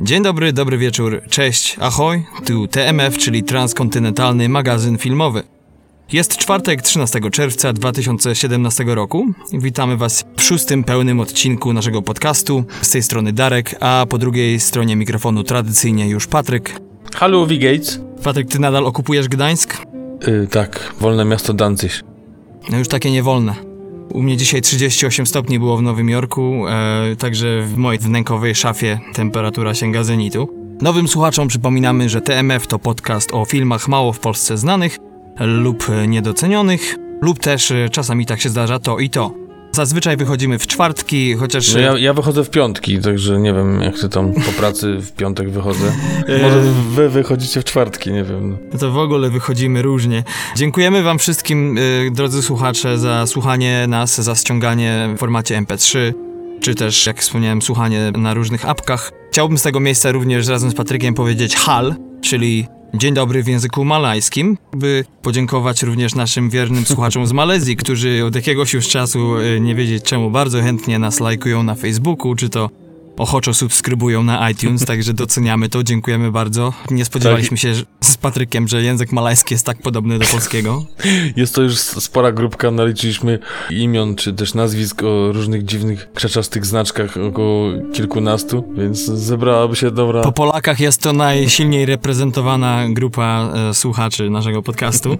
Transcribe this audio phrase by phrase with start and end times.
[0.00, 5.42] Dzień dobry, dobry wieczór, cześć, ahoj, tu TMF, czyli Transkontynentalny Magazyn Filmowy.
[6.12, 9.26] Jest czwartek, 13 czerwca 2017 roku.
[9.52, 12.64] Witamy Was w szóstym pełnym odcinku naszego podcastu.
[12.82, 16.80] Z tej strony Darek, a po drugiej stronie mikrofonu tradycyjnie już Patryk.
[17.14, 17.56] Halo, V.
[17.56, 18.00] Gates.
[18.24, 19.82] Patryk, ty nadal okupujesz Gdańsk?
[20.26, 21.92] Yy, tak, wolne miasto Danzig.
[22.70, 23.73] No już takie niewolne.
[24.10, 29.00] U mnie dzisiaj 38 stopni było w Nowym Jorku, e, także w mojej wnękowej szafie
[29.14, 30.48] temperatura sięga zenitu.
[30.80, 34.98] Nowym słuchaczom przypominamy, że TMF to podcast o filmach mało w Polsce znanych
[35.40, 39.43] lub niedocenionych, lub też e, czasami tak się zdarza to i to.
[39.74, 41.74] Zazwyczaj wychodzimy w czwartki, chociaż...
[41.74, 45.12] No ja, ja wychodzę w piątki, także nie wiem, jak ty tam po pracy w
[45.12, 45.92] piątek wychodzę.
[46.42, 48.58] Może wy wychodzicie w czwartki, nie wiem.
[48.72, 50.24] No to w ogóle wychodzimy różnie.
[50.56, 55.98] Dziękujemy wam wszystkim, y, drodzy słuchacze, za słuchanie nas, za ściąganie w formacie MP3,
[56.60, 59.12] czy też, jak wspomniałem, słuchanie na różnych apkach.
[59.30, 62.66] Chciałbym z tego miejsca również razem z Patrykiem powiedzieć HAL, czyli
[62.96, 68.34] Dzień dobry w języku malajskim, by podziękować również naszym wiernym słuchaczom z Malezji, którzy od
[68.34, 72.70] jakiegoś już czasu, y, nie wiedzieć czemu, bardzo chętnie nas lajkują na Facebooku, czy to
[73.16, 76.72] ochoczo subskrybują na iTunes, także doceniamy to, dziękujemy bardzo.
[76.90, 77.60] Nie spodziewaliśmy tak.
[77.60, 80.84] się z Patrykiem, że język malajski jest tak podobny do polskiego.
[81.36, 83.38] Jest to już spora grupka, naliczyliśmy
[83.70, 90.22] imion czy też nazwisk o różnych dziwnych, krzaczastych znaczkach, około kilkunastu, więc zebrałaby się dobra...
[90.22, 95.16] Po Polakach jest to najsilniej reprezentowana grupa e, słuchaczy naszego podcastu.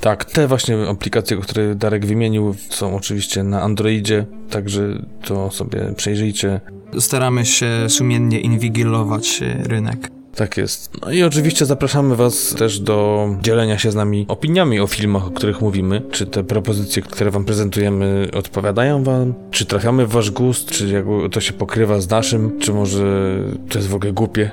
[0.00, 6.60] Tak, te właśnie aplikacje, które Darek wymienił, są oczywiście na Androidzie, także to sobie przejrzyjcie.
[6.98, 10.17] Staramy się sumiennie inwigilować rynek.
[10.38, 10.90] Tak jest.
[11.02, 15.30] No i oczywiście zapraszamy Was też do dzielenia się z nami opiniami o filmach, o
[15.30, 16.02] których mówimy.
[16.10, 19.34] Czy te propozycje, które Wam prezentujemy, odpowiadają Wam?
[19.50, 20.70] Czy trafiamy w Wasz gust?
[20.70, 22.58] Czy jakby to się pokrywa z naszym?
[22.60, 23.38] Czy może
[23.68, 24.50] to jest w ogóle głupie?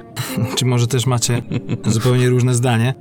[0.56, 1.42] czy może też macie
[1.86, 2.94] zupełnie różne zdanie?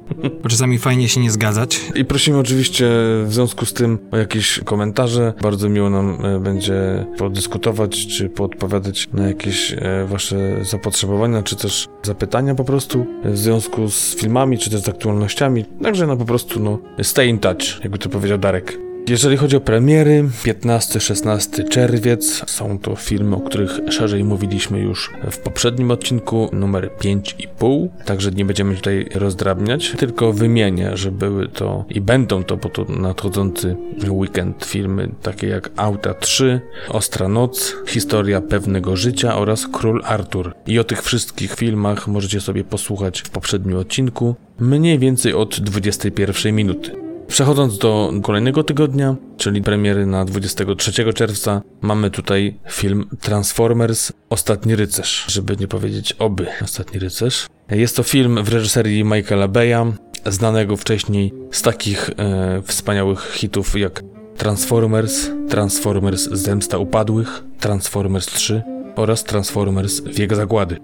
[0.43, 1.81] Bo czasami fajnie się nie zgadzać.
[1.95, 2.87] I prosimy oczywiście
[3.25, 5.33] w związku z tym o jakieś komentarze.
[5.43, 11.89] Bardzo miło nam e, będzie podyskutować, czy poodpowiadać na jakieś e, Wasze zapotrzebowania, czy też
[12.03, 15.65] zapytania po prostu prostu w związku z filmami, czy też z aktualnościami.
[15.83, 18.79] Także no po prostu no stay in touch, jakby to powiedział Darek.
[19.09, 25.39] Jeżeli chodzi o premiery, 15-16 czerwiec są to filmy, o których szerzej mówiliśmy już w
[25.39, 32.01] poprzednim odcinku, numer 5,5, także nie będziemy tutaj rozdrabniać, tylko wymienię, że były to i
[32.01, 33.77] będą to, bo to nadchodzący
[34.09, 40.55] weekend filmy takie jak Auta 3, Ostra Noc, Historia pewnego życia oraz Król Artur.
[40.67, 46.55] I o tych wszystkich filmach możecie sobie posłuchać w poprzednim odcinku, mniej więcej od 21
[46.55, 47.04] minuty.
[47.29, 55.25] Przechodząc do kolejnego tygodnia, czyli premiery na 23 czerwca, mamy tutaj film Transformers Ostatni Rycerz,
[55.29, 57.47] żeby nie powiedzieć oby Ostatni Rycerz.
[57.71, 59.93] Jest to film w reżyserii Michaela Beya,
[60.27, 64.03] znanego wcześniej z takich e, wspaniałych hitów jak
[64.37, 68.63] Transformers, Transformers Zemsta Upadłych, Transformers 3
[68.97, 70.77] oraz Transformers Wiek Zagłady.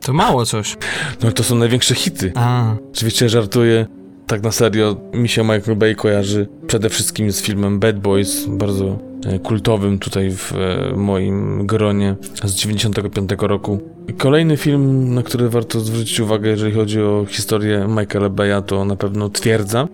[0.00, 0.76] To mało coś.
[1.22, 2.32] No to są największe hity.
[2.34, 2.74] A.
[2.92, 3.86] Oczywiście żartuję
[4.28, 8.98] tak na serio, mi się Michael Bay kojarzy przede wszystkim z filmem Bad Boys, bardzo
[9.26, 13.80] e, kultowym tutaj w e, moim gronie z 95 roku.
[14.18, 18.96] Kolejny film, na który warto zwrócić uwagę, jeżeli chodzi o historię Michaela Baya, to na
[18.96, 19.88] pewno Twierdza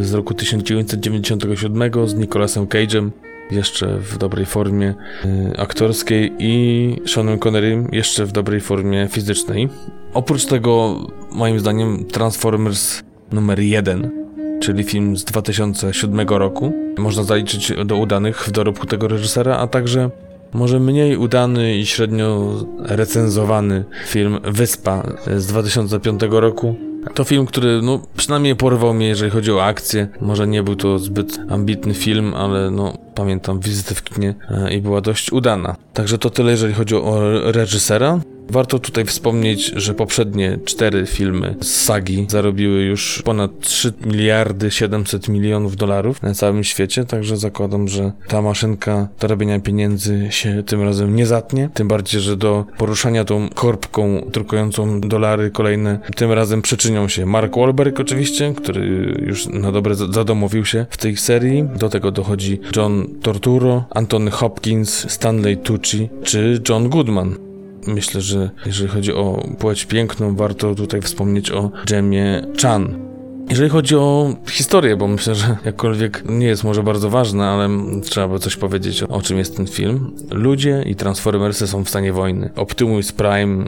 [0.00, 3.10] z roku 1997 z Nicolasem Cage'em
[3.50, 9.68] jeszcze w dobrej formie y, aktorskiej i Seanem Connerym jeszcze w dobrej formie fizycznej.
[10.14, 11.00] Oprócz tego,
[11.32, 13.02] moim zdaniem, Transformers
[13.32, 14.26] numer jeden
[14.60, 16.72] czyli film z 2007 roku.
[16.98, 20.10] Można zaliczyć do udanych w dorobku tego reżysera, a także
[20.52, 25.02] może mniej udany i średnio recenzowany film Wyspa
[25.36, 26.76] z 2005 roku.
[27.14, 30.08] To film, który no, przynajmniej porwał mnie, jeżeli chodzi o akcję.
[30.20, 34.80] Może nie był to zbyt ambitny film, ale no, pamiętam wizytę w kinie e, i
[34.80, 35.76] była dość udana.
[35.92, 37.20] Także to tyle, jeżeli chodzi o
[37.52, 38.20] reżysera.
[38.50, 45.28] Warto tutaj wspomnieć, że poprzednie cztery filmy z sagi zarobiły już ponad 3 miliardy 700
[45.28, 50.82] milionów dolarów na całym świecie, także zakładam, że ta maszynka do robienia pieniędzy się tym
[50.82, 51.70] razem nie zatnie.
[51.74, 57.56] Tym bardziej, że do poruszania tą korbką drukującą dolary kolejne tym razem przyczynią się Mark
[57.56, 61.64] Wahlberg oczywiście, który już na dobre zadomowił się w tej serii.
[61.76, 67.45] Do tego dochodzi John Torturo, Anthony Hopkins, Stanley Tucci czy John Goodman.
[67.86, 73.06] Myślę, że jeżeli chodzi o płeć piękną, warto tutaj wspomnieć o Jemie Chan.
[73.50, 77.68] Jeżeli chodzi o historię, bo myślę, że jakkolwiek nie jest może bardzo ważna, ale
[78.02, 80.12] trzeba by coś powiedzieć o, o czym jest ten film.
[80.30, 82.50] Ludzie i Transformersy są w stanie wojny.
[82.56, 83.64] Optimus Prime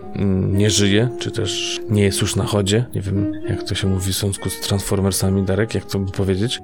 [0.53, 2.85] nie żyje, czy też nie jest już na chodzie.
[2.95, 6.61] Nie wiem, jak to się mówi w związku z Transformersami, Darek, jak to by powiedzieć?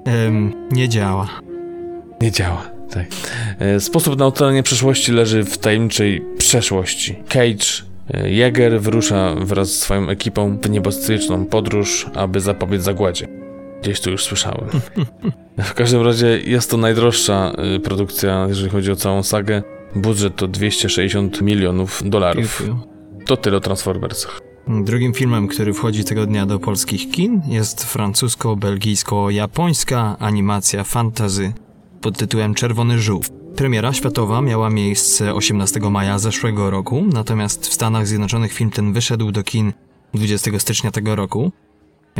[0.71, 1.29] Nie działa.
[2.21, 2.74] Nie działa.
[3.59, 7.15] E, sposób na ocalenie przeszłości leży w tajemniczej przeszłości.
[7.27, 7.83] Cage
[8.13, 13.27] e, Jäger wyrusza wraz z swoją ekipą w niebezpieczną podróż, aby zapobiec zagładzie.
[13.81, 14.69] Gdzieś tu już słyszałem.
[15.57, 19.63] W każdym razie jest to najdroższa e, produkcja, jeżeli chodzi o całą sagę.
[19.95, 22.63] Budżet to 260 milionów dolarów.
[23.25, 24.41] To tyle o Transformersach.
[24.67, 31.53] Drugim filmem, który wchodzi tego dnia do polskich kin jest francusko-belgijsko-japońska animacja fantasy
[32.05, 33.29] pod tytułem Czerwony Żółw.
[33.55, 39.31] Premiera światowa miała miejsce 18 maja zeszłego roku, natomiast w Stanach Zjednoczonych film ten wyszedł
[39.31, 39.73] do kin
[40.13, 41.51] 20 stycznia tego roku.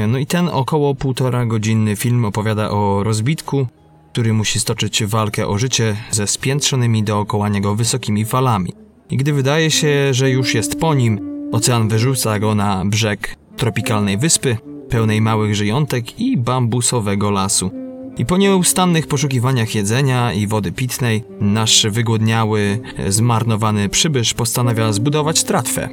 [0.08, 3.68] No i ten około półtora godzinny film opowiada o rozbitku,
[4.12, 8.74] który musi stoczyć walkę o życie ze spiętrzonymi dookoła niego wysokimi falami.
[9.10, 11.20] I gdy wydaje się, że już jest po nim,
[11.52, 14.58] ocean wyrzuca go na brzeg tropikalnej wyspy,
[14.90, 17.85] pełnej małych żyjątek i bambusowego lasu.
[18.18, 25.90] I po nieustannych poszukiwaniach jedzenia i wody pitnej, nasz wygłodniały, zmarnowany przybysz postanawia zbudować tratwę.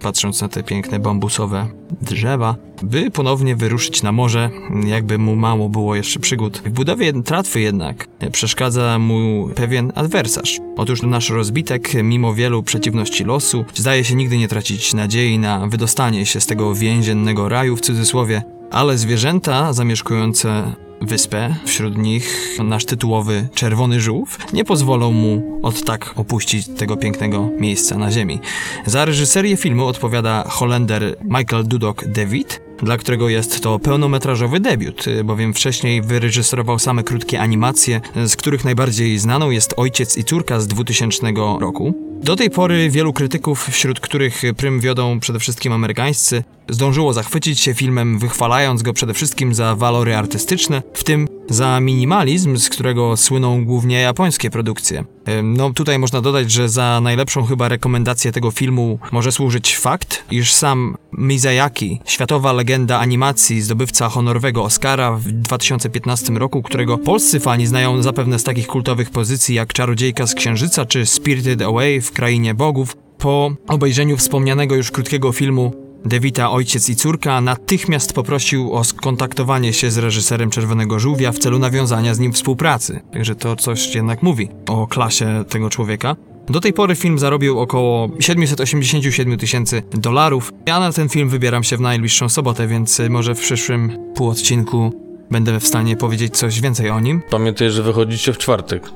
[0.00, 1.68] Patrząc na te piękne bambusowe
[2.02, 4.50] drzewa, by ponownie wyruszyć na morze,
[4.86, 6.62] jakby mu mało było jeszcze przygód.
[6.66, 10.60] W budowie tratwy jednak przeszkadza mu pewien adwersarz.
[10.76, 16.26] Otóż nasz rozbitek, mimo wielu przeciwności losu, zdaje się nigdy nie tracić nadziei na wydostanie
[16.26, 23.48] się z tego więziennego raju w cudzysłowie, ale zwierzęta zamieszkujące wyspę, wśród nich nasz tytułowy
[23.54, 28.40] Czerwony Żółw, nie pozwolą mu od tak opuścić tego pięknego miejsca na ziemi.
[28.86, 35.54] Za reżyserię filmu odpowiada Holender Michael Dudok David, dla którego jest to pełnometrażowy debiut, bowiem
[35.54, 41.26] wcześniej wyreżyserował same krótkie animacje, z których najbardziej znaną jest Ojciec i Córka z 2000
[41.60, 42.03] roku.
[42.24, 47.74] Do tej pory wielu krytyków, wśród których prym wiodą przede wszystkim amerykańscy, zdążyło zachwycić się
[47.74, 53.64] filmem, wychwalając go przede wszystkim za walory artystyczne, w tym za minimalizm, z którego słyną
[53.64, 55.04] głównie japońskie produkcje.
[55.42, 60.52] No tutaj można dodać, że za najlepszą chyba rekomendację tego filmu może służyć fakt, iż
[60.52, 68.02] sam Mizayaki, światowa legenda animacji, zdobywca honorowego Oscara w 2015 roku, którego polscy fani znają
[68.02, 72.96] zapewne z takich kultowych pozycji jak Czarodziejka z Księżyca czy Spirited Away w Krainie Bogów,
[73.18, 79.90] po obejrzeniu wspomnianego już krótkiego filmu Devita, ojciec i córka, natychmiast poprosił o skontaktowanie się
[79.90, 83.00] z reżyserem Czerwonego Żółwia w celu nawiązania z nim współpracy.
[83.12, 86.16] Także to coś jednak mówi o klasie tego człowieka.
[86.48, 90.52] Do tej pory film zarobił około 787 tysięcy dolarów.
[90.66, 94.92] Ja na ten film wybieram się w najbliższą sobotę, więc może w przyszłym półodcinku
[95.30, 97.22] będę w stanie powiedzieć coś więcej o nim.
[97.30, 98.90] Pamiętaj, że wychodzicie w czwartek.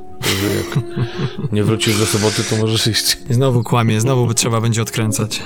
[0.56, 0.84] Jak
[1.52, 3.18] nie wrócisz do soboty, to możesz iść.
[3.30, 5.42] Znowu kłamie, znowu trzeba będzie odkręcać.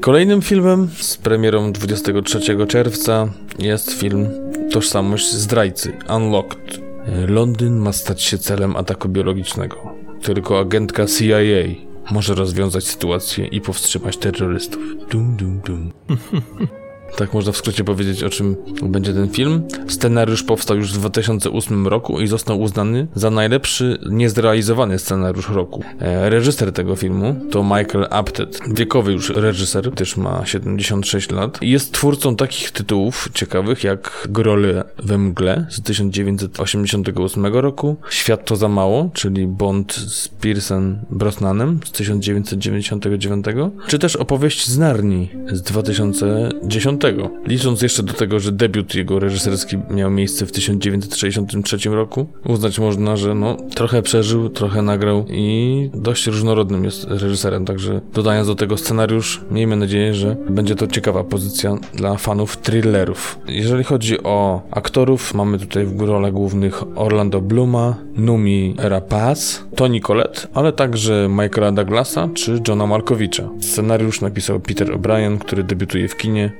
[0.00, 4.28] Kolejnym filmem z premierą 23 czerwca jest film
[4.70, 6.80] Tożsamość zdrajcy Unlocked.
[7.28, 9.76] Londyn ma stać się celem ataku biologicznego.
[10.22, 11.74] Tylko agentka CIA
[12.10, 14.82] może rozwiązać sytuację i powstrzymać terrorystów.
[15.10, 15.92] Dum, dum, dum.
[17.16, 19.62] Tak można w skrócie powiedzieć, o czym będzie ten film.
[19.88, 25.82] Scenariusz powstał już w 2008 roku i został uznany za najlepszy niezrealizowany scenariusz roku.
[26.00, 28.60] E, reżyser tego filmu to Michael Apted.
[28.74, 31.62] Wiekowy już reżyser, też ma 76 lat.
[31.62, 38.56] I jest twórcą takich tytułów ciekawych jak Grole we mgle z 1988 roku, Świat to
[38.56, 43.46] za mało, czyli Bond z Pearson Brosnanem z 1999,
[43.86, 47.03] czy też opowieść z Narni z 2010
[47.46, 53.16] Licząc jeszcze do tego, że debiut jego reżyserski miał miejsce w 1963 roku, uznać można,
[53.16, 58.76] że no, trochę przeżył, trochę nagrał i dość różnorodnym jest reżyserem, także dodając do tego
[58.76, 63.38] scenariusz, miejmy nadzieję, że będzie to ciekawa pozycja dla fanów thrillerów.
[63.48, 70.40] Jeżeli chodzi o aktorów, mamy tutaj w rolach głównych Orlando Bluma, Numi Rapaz, Toni Collette,
[70.54, 73.48] ale także Michaela Douglasa czy Johna Malkowicza.
[73.60, 76.52] Scenariusz napisał Peter O'Brien, który debiutuje w kinie.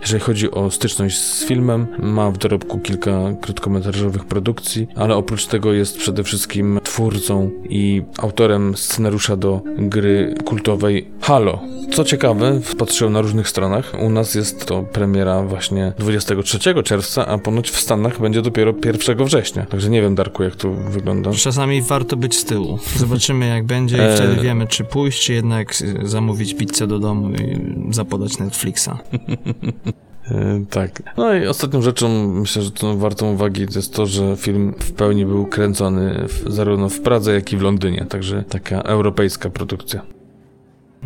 [0.00, 5.72] Jeżeli chodzi o styczność z filmem, ma w dorobku kilka krótkometrażowych produkcji, ale oprócz tego
[5.72, 11.60] jest przede wszystkim twórcą i autorem scenariusza do gry kultowej Halo.
[11.92, 17.38] Co ciekawe, patrzyłem na różnych stronach, u nas jest to premiera właśnie 23 czerwca, a
[17.38, 19.66] ponoć w Stanach będzie dopiero 1 września.
[19.66, 21.30] Także nie wiem, Darku, jak to wygląda.
[21.32, 22.78] Czasami warto być z tyłu.
[22.96, 27.94] Zobaczymy jak będzie i wtedy wiemy, czy pójść, czy jednak zamówić pizzę do domu i
[27.94, 28.90] zapodać Netflixa.
[30.70, 31.02] Tak.
[31.16, 34.92] No i ostatnią rzeczą, myślę, że to wartą uwagi to jest to, że film w
[34.92, 40.15] pełni był kręcony w, zarówno w Pradze, jak i w Londynie, także taka europejska produkcja.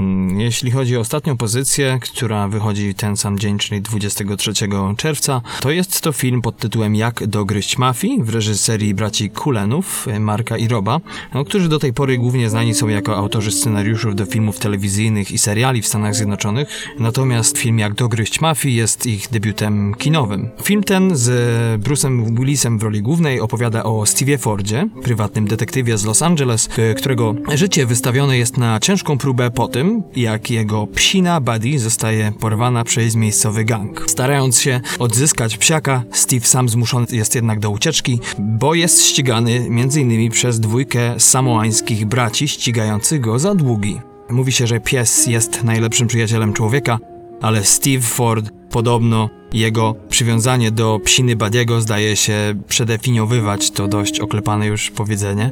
[0.01, 4.53] Mm, Jeśli chodzi o ostatnią pozycję, która wychodzi ten sam dzień, czyli 23
[4.97, 10.57] czerwca, to jest to film pod tytułem Jak dogryźć mafii w reżyserii braci Kulenów, Marka
[10.57, 11.01] i Roba,
[11.35, 15.39] no, którzy do tej pory głównie znani są jako autorzy scenariuszów do filmów telewizyjnych i
[15.39, 20.51] seriali w Stanach Zjednoczonych, natomiast film Jak dogryźć mafii jest ich debiutem kinowym.
[20.63, 21.31] Film ten z
[21.83, 26.95] Bruce'em Willisem w roli głównej opowiada o Stevie Fordzie, prywatnym detektywie z Los Angeles, e,
[26.95, 32.85] którego życie wystawione jest na ciężką próbę po tym, jak jego psina Buddy zostaje porwana
[32.85, 34.05] przez miejscowy gang.
[34.07, 40.31] Starając się odzyskać psiaka, Steve sam zmuszony jest jednak do ucieczki, bo jest ścigany m.in.
[40.31, 44.01] przez dwójkę samoańskich braci ścigających go za długi.
[44.31, 46.99] Mówi się, że pies jest najlepszym przyjacielem człowieka,
[47.41, 54.67] ale Steve Ford podobno jego przywiązanie do psiny Badiego zdaje się przedefiniowywać to dość oklepane
[54.67, 55.51] już powiedzenie.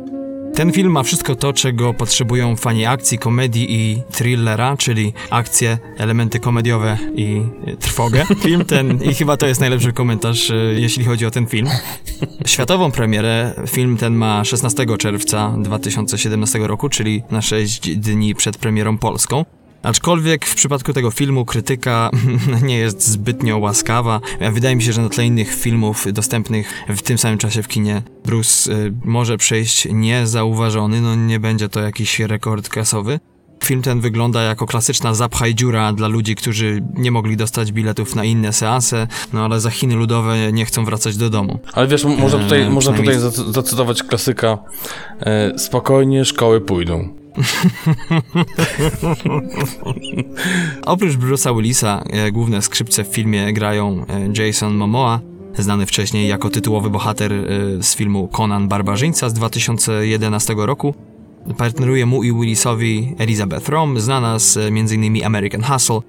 [0.59, 6.41] Ten film ma wszystko to, czego potrzebują fani akcji, komedii i thrillera, czyli akcje, elementy
[6.41, 8.25] komediowe i y, trwogę.
[8.45, 11.69] Film ten, i chyba to jest najlepszy komentarz, y, jeśli chodzi o ten film.
[12.47, 18.99] Światową premierę film ten ma 16 czerwca 2017 roku, czyli na 6 dni przed premierą
[18.99, 19.45] polską.
[19.83, 22.11] Aczkolwiek w przypadku tego filmu krytyka
[22.63, 24.21] nie jest zbytnio łaskawa.
[24.53, 28.03] Wydaje mi się, że na tle innych filmów dostępnych w tym samym czasie w kinie
[28.25, 33.21] Bruce y, może przejść niezauważony, no nie będzie to jakiś rekord kasowy.
[33.65, 38.25] Film ten wygląda jako klasyczna zapchaj dziura dla ludzi, którzy nie mogli dostać biletów na
[38.25, 41.59] inne seanse, no ale za Chiny ludowe nie chcą wracać do domu.
[41.73, 44.59] Ale wiesz, można tutaj, Eee, można tutaj przynajmniej- zacytować klasyka
[45.21, 47.18] e, spokojnie, szkoły pójdą.
[50.87, 55.21] Oprócz Bruce'a Willisa, e, główne skrzypce w filmie grają e, Jason Momoa,
[55.59, 57.37] znany wcześniej jako tytułowy bohater e,
[57.83, 60.95] z filmu Conan Barbarzyńca z 2011 roku.
[61.57, 65.25] Partneruje mu i Willisowi Elizabeth Rom, znana z m.in.
[65.25, 66.01] American Hustle.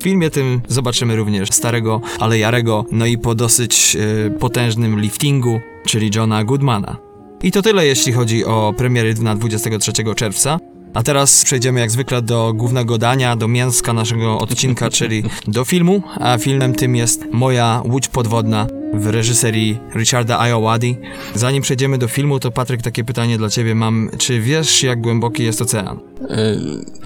[0.00, 3.96] W filmie tym zobaczymy również starego, ale jarego, no i po dosyć
[4.38, 6.96] potężnym liftingu, czyli Johna Goodmana.
[7.42, 10.58] I to tyle, jeśli chodzi o premiery na 23 czerwca.
[10.94, 16.02] A teraz przejdziemy jak zwykle do głównego dania, do mięska naszego odcinka, czyli do filmu,
[16.20, 20.86] a filmem tym jest Moja Łódź Podwodna w reżyserii Richarda Ayoade.
[21.34, 24.10] Zanim przejdziemy do filmu, to Patryk, takie pytanie dla ciebie mam.
[24.18, 26.00] Czy wiesz, jak głęboki jest ocean?
[26.30, 26.56] E,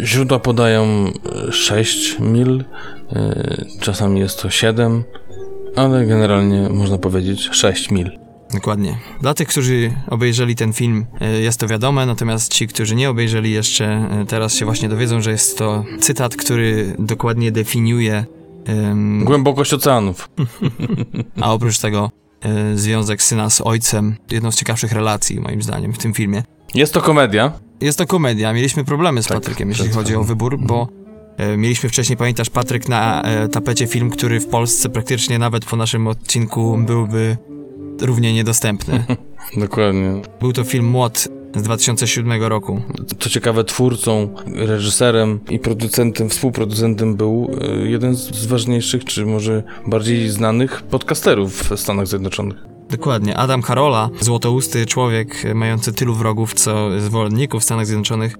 [0.04, 1.12] źródła podają
[1.48, 2.64] e, 6 mil,
[3.12, 5.04] e, czasami jest to 7,
[5.76, 8.29] ale generalnie można powiedzieć 6 mil.
[8.54, 8.98] Dokładnie.
[9.20, 13.50] Dla tych, którzy obejrzeli ten film, e, jest to wiadome, natomiast ci, którzy nie obejrzeli
[13.50, 18.24] jeszcze, e, teraz się właśnie dowiedzą, że jest to cytat, który dokładnie definiuje
[18.64, 20.30] em, Głębokość oceanów.
[21.40, 25.98] A oprócz tego e, związek syna z ojcem, jedną z ciekawszych relacji moim zdaniem w
[25.98, 26.42] tym filmie.
[26.74, 27.52] Jest to komedia.
[27.80, 30.88] Jest to komedia, mieliśmy problemy z Tak, Patrykiem, jeśli chodzi o wybór, bo
[31.36, 36.06] e, mieliśmy wcześniej, pamiętasz Patryk, na tapecie film, który w Polsce praktycznie nawet po naszym
[36.06, 37.36] odcinku byłby
[38.00, 39.04] równie niedostępny.
[39.56, 40.22] Dokładnie.
[40.40, 42.80] Był to film Młot z 2007 roku.
[43.18, 50.28] Co ciekawe, twórcą, reżyserem i producentem, współproducentem był e, jeden z ważniejszych, czy może bardziej
[50.28, 52.56] znanych podcasterów w Stanach Zjednoczonych.
[52.90, 53.36] Dokładnie.
[53.36, 58.36] Adam Carolla, złotousty człowiek e, mający tylu wrogów, co zwolenników w Stanach Zjednoczonych.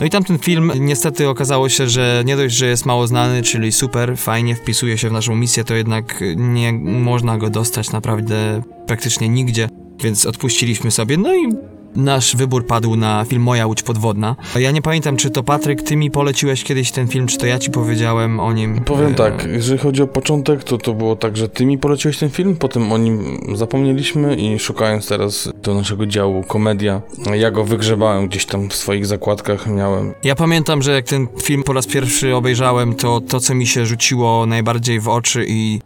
[0.00, 3.72] No i tamten film niestety okazało się, że nie dość, że jest mało znany, czyli
[3.72, 9.28] super, fajnie wpisuje się w naszą misję, to jednak nie można go dostać naprawdę praktycznie
[9.28, 9.68] nigdzie,
[10.02, 11.16] więc odpuściliśmy sobie.
[11.16, 11.48] No i
[11.96, 14.36] nasz wybór padł na film Moja Łódź Podwodna.
[14.60, 17.58] Ja nie pamiętam, czy to Patryk, ty mi poleciłeś kiedyś ten film, czy to ja
[17.58, 18.80] ci powiedziałem o nim.
[18.80, 22.18] Powiem E, tak, jeżeli chodzi o początek, to to było tak, że ty mi poleciłeś
[22.18, 27.02] ten film, potem o nim zapomnieliśmy i szukając teraz do naszego działu komedia,
[27.34, 31.62] ja go wygrzebałem gdzieś tam w swoich zakładkach, miałem Ja pamiętam, że jak ten film
[31.62, 35.80] po raz pierwszy obejrzałem, to to, co mi się rzuciło najbardziej w oczy i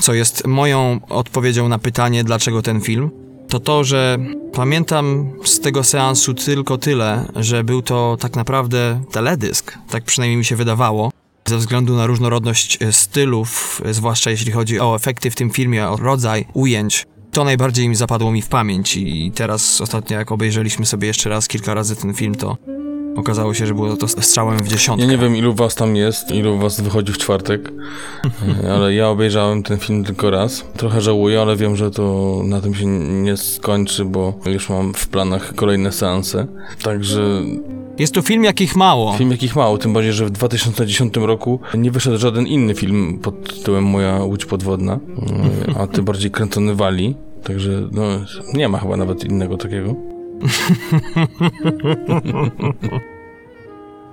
[0.00, 3.10] co jest moją odpowiedzią na pytanie, dlaczego ten film,
[3.50, 4.18] to to, że
[4.52, 10.44] pamiętam z tego seansu tylko tyle, że był to tak naprawdę teledysk, tak przynajmniej mi
[10.44, 11.10] się wydawało.
[11.46, 15.88] Ze względu na różnorodność e, stylów, e, zwłaszcza jeśli chodzi o efekty w tym filmie,
[15.88, 20.86] o rodzaj ujęć, to najbardziej mi zapadło mi w pamięć i teraz ostatnio jak obejrzeliśmy
[20.86, 22.56] sobie jeszcze raz kilka razy ten film, to
[23.16, 25.06] Okazało się, że było to strzałem w dziesiątkę.
[25.06, 27.72] Ja nie wiem, ilu was tam jest, ilu was wychodzi w czwartek,
[28.74, 30.64] ale ja obejrzałem ten film tylko raz.
[30.76, 32.86] Trochę żałuję, ale wiem, że to na tym się
[33.22, 36.46] nie skończy, bo już mam w planach kolejne seanse.
[36.82, 37.42] Także
[37.98, 39.12] Jest to film, jakich mało.
[39.18, 43.56] film jakich mało, tym bardziej, że w 2010 roku nie wyszedł żaden inny film pod
[43.56, 44.98] tytułem Moja Łódź Podwodna,
[45.80, 47.14] a ty bardziej kręcony wali.
[47.44, 48.02] Także no,
[48.54, 50.09] nie ma chyba nawet innego takiego.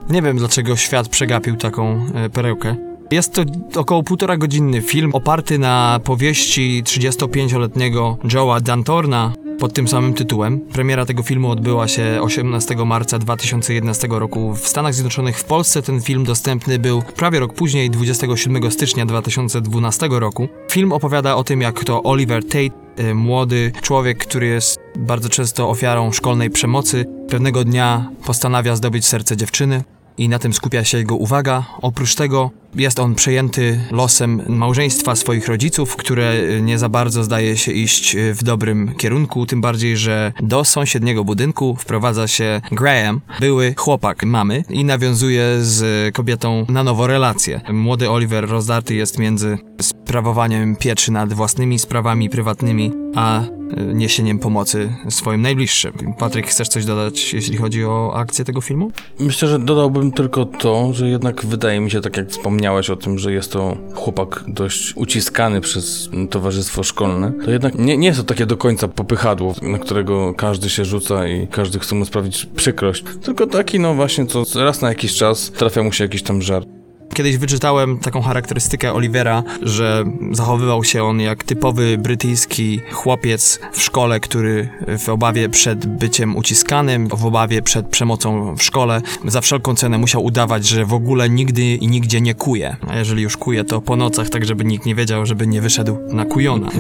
[0.10, 2.76] Nie wiem, dlaczego świat przegapił taką e, perełkę.
[3.12, 3.42] Jest to
[3.76, 10.60] około półtora godzinny film oparty na powieści 35-letniego Joe'a Dantorna pod tym samym tytułem.
[10.60, 15.40] Premiera tego filmu odbyła się 18 marca 2011 roku w Stanach Zjednoczonych.
[15.40, 20.48] W Polsce ten film dostępny był prawie rok później, 27 stycznia 2012 roku.
[20.72, 25.70] Film opowiada o tym, jak to Oliver Tate, e, młody człowiek, który jest bardzo często
[25.70, 29.84] ofiarą szkolnej przemocy, pewnego dnia postanawia zdobyć serce dziewczyny
[30.18, 31.66] i na tym skupia się jego uwaga.
[31.82, 37.72] Oprócz tego jest on przejęty losem małżeństwa swoich rodziców, które nie za bardzo zdaje się
[37.72, 44.26] iść w dobrym kierunku, tym bardziej, że do sąsiedniego budynku wprowadza się Graham, były chłopak
[44.26, 47.62] mamy i nawiązuje z kobietą na nowo relacje.
[47.74, 53.48] Młody Oliver rozdarty jest między sprawowaniem pieczy nad własnymi sprawami prywatnymi, a e,
[53.94, 56.14] niesieniem pomocy swoim najbliższym.
[56.20, 58.92] Patryk, chcesz coś dodać, jeśli chodzi o akcję tego filmu?
[59.20, 62.32] Myślę, że dodałbym tylko to, że jednak wydaje mi się, tak jak
[62.68, 67.98] wspomniałeś o tym, że jest to chłopak dość uciskany przez towarzystwo szkolne, to jednak nie,
[67.98, 71.96] nie jest to takie do końca popychadło, na którego każdy się rzuca i każdy chce
[71.96, 76.04] mu sprawić przykrość, tylko taki no właśnie, co raz na jakiś czas trafia mu się
[76.04, 76.77] jakiś tam żart.
[77.14, 84.20] Kiedyś wyczytałem taką charakterystykę Olivera, że zachowywał się on jak typowy brytyjski chłopiec w szkole,
[84.20, 89.98] który w obawie przed byciem uciskanym, w obawie przed przemocą w szkole, za wszelką cenę
[89.98, 92.76] musiał udawać, że w ogóle nigdy i nigdzie nie kuje.
[92.88, 95.98] A jeżeli już kuje, to po nocach, tak żeby nikt nie wiedział, żeby nie wyszedł
[96.10, 96.70] na kujona.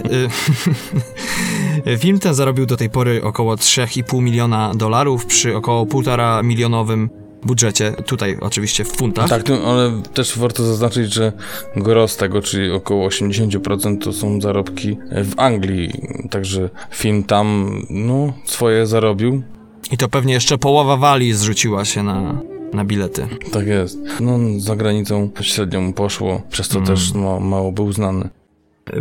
[1.99, 7.09] Film ten zarobił do tej pory około 3,5 miliona dolarów przy około 1,5 milionowym
[7.45, 9.29] budżecie, tutaj oczywiście w funtach.
[9.29, 11.33] Tak, no, ale też warto zaznaczyć, że
[11.75, 15.91] gros tego, czyli około 80% to są zarobki w Anglii,
[16.29, 19.43] także film tam, no, swoje zarobił,
[19.91, 22.41] I to pewnie jeszcze połowa wali zrzuciła się na,
[22.73, 23.27] na bilety.
[23.51, 23.97] Tak jest.
[24.19, 28.29] No, za granicą średnio mu poszło, przez to też no, mało był znany.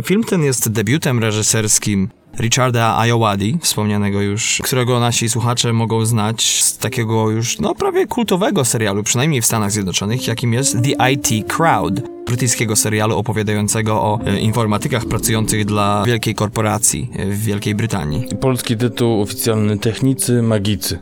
[0.03, 6.77] Film ten jest debiutem reżyserskim Richarda Ayoade, wspomnianego już, którego nasi słuchacze mogą znać z
[6.77, 11.93] takiego już, no prawie kultowego serialu, przynajmniej w Stanach Zjednoczonych, jakim jest The IT Crowd,
[12.25, 18.27] brytyjskiego serialu opowiadającego o e, informatykach pracujących dla wielkiej korporacji e, w Wielkiej Brytanii.
[18.41, 20.99] Polski tytuł oficjalny Technicy Magicy.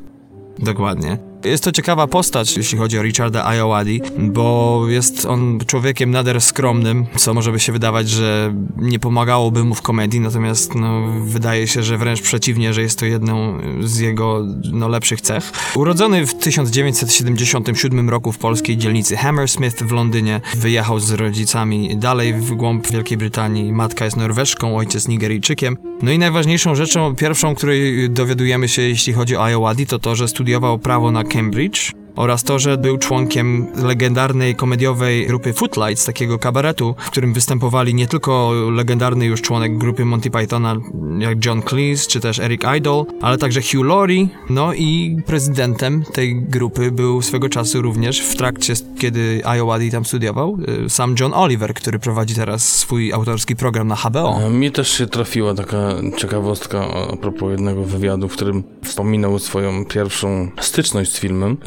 [0.60, 1.18] Dokładnie.
[1.46, 7.06] Jest to ciekawa postać, jeśli chodzi o Richarda Ayoade, bo jest on człowiekiem nader skromnym,
[7.16, 11.84] co może by się wydawać, że nie pomagałoby mu w komedii, natomiast no, wydaje się,
[11.84, 15.52] że wręcz przeciwnie, że jest to jedną z jego no, lepszych cech.
[15.76, 22.52] Urodzony w 1977 roku w polskiej dzielnicy Hammersmith w Londynie, wyjechał z rodzicami dalej w
[22.52, 23.74] głąb Wielkiej Brytanii.
[23.74, 25.78] Matka jest Norweżką, ojciec Nigeryjczykiem.
[26.02, 30.28] No i najważniejszą rzeczą, pierwszą, której dowiadujemy się, jeśli chodzi o Ayoade, to to, że
[30.28, 36.96] studiował prawo na Cambridge oraz to, że był członkiem legendarnej komediowej grupy Footlights, takiego kabaretu,
[37.00, 40.76] w którym występowali nie tylko legendarny już członek grupy Monty Pythona,
[41.20, 46.42] jak John Cleese, czy też Eric Idle, ale także Hugh Laurie, no i prezydentem tej
[46.42, 51.74] grupy był swego czasu również w trakcie, kiedy Ayoade tam studiował, y, sam John Oliver,
[51.74, 54.40] który prowadzi teraz swój autorski program na HBO.
[54.46, 55.78] A Mi też się trafiła taka
[56.18, 61.58] ciekawostka a propos jednego wywiadu, w którym wspominał swoją pierwszą styczność z filmem,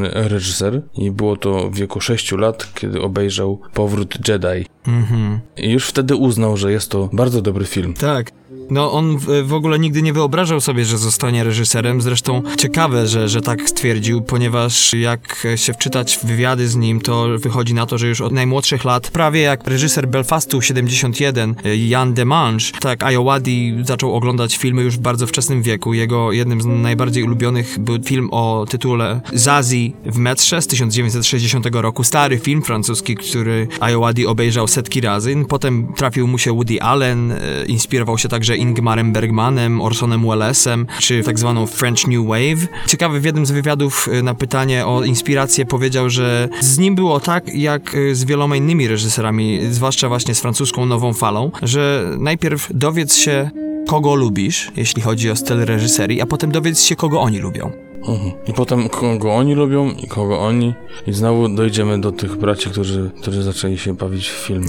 [0.00, 4.66] reżyser i było to w wieku 6 lat, kiedy obejrzał Powrót Jedi.
[4.86, 5.40] Mhm.
[5.56, 7.94] I już wtedy uznał, że jest to bardzo dobry film.
[7.94, 8.32] Tak.
[8.72, 12.00] No on w, ogóle nigdy nie wyobrażał sobie, że zostanie reżyserem.
[12.00, 17.26] Zresztą ciekawe, że, że tak stwierdził, ponieważ jak się wczytać w wywiady z nim, to
[17.38, 22.64] wychodzi na to, że już od najmłodszych lat, prawie jak reżyser Belfastu 71, Jan Demange,
[22.80, 25.94] tak Ayowadi zaczął oglądać filmy już w bardzo wczesnym wieku.
[25.94, 32.04] Jego jednym z najbardziej ulubionych był film o tytule Zazie w metrze z 1960 roku.
[32.04, 35.36] Stary film francuski, który Ayowadi obejrzał setki razy.
[35.48, 41.22] Potem trafił mu się Woody Allen, e, inspirował się także Ingmarem Bergmanem, Orsonem Wellesem, czy
[41.22, 42.86] tak zwaną French New Wave.
[42.86, 47.20] Ciekawy w jednym z wywiadów e, na pytanie o inspirację powiedział, że z nim było
[47.20, 52.68] tak, jak e, z wieloma innymi reżyserami, zwłaszcza właśnie z francuską nową falą, że najpierw
[52.74, 53.50] dowiedz się,
[53.88, 57.91] kogo lubisz, jeśli chodzi o styl reżyserii, a potem dowiedz się, kogo oni lubią.
[58.08, 58.32] Mhm.
[58.48, 60.74] I potem kogo oni lubią i kogo oni.
[61.06, 64.68] I znowu dojdziemy do tych braci, którzy, którzy zaczęli się bawić w film.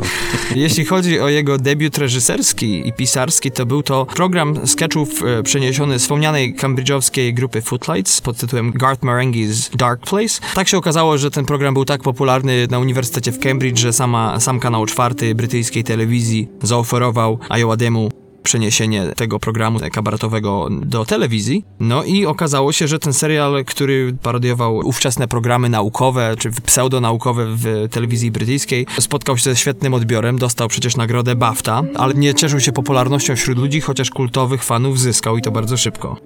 [0.54, 5.98] Jeśli chodzi o jego debiut reżyserski i pisarski, to był to program sketchów e, przeniesiony
[5.98, 10.40] z wspomnianej cambridge'owskiej grupy Footlights pod tytułem Garth Marenghi's Dark Place.
[10.54, 14.40] Tak się okazało, że ten program był tak popularny na Uniwersytecie w Cambridge, że sama,
[14.40, 21.64] sam kanał czwarty brytyjskiej telewizji zaoferował Ayowademu przeniesienie tego programu kabaretowego do telewizji.
[21.80, 27.88] No i okazało się, że ten serial, który parodiował ówczesne programy naukowe, czy pseudonaukowe w
[27.90, 32.72] telewizji brytyjskiej, spotkał się ze świetnym odbiorem, dostał przecież nagrodę BAFTA, ale nie cieszył się
[32.72, 36.16] popularnością wśród ludzi, chociaż kultowych fanów zyskał i to bardzo szybko.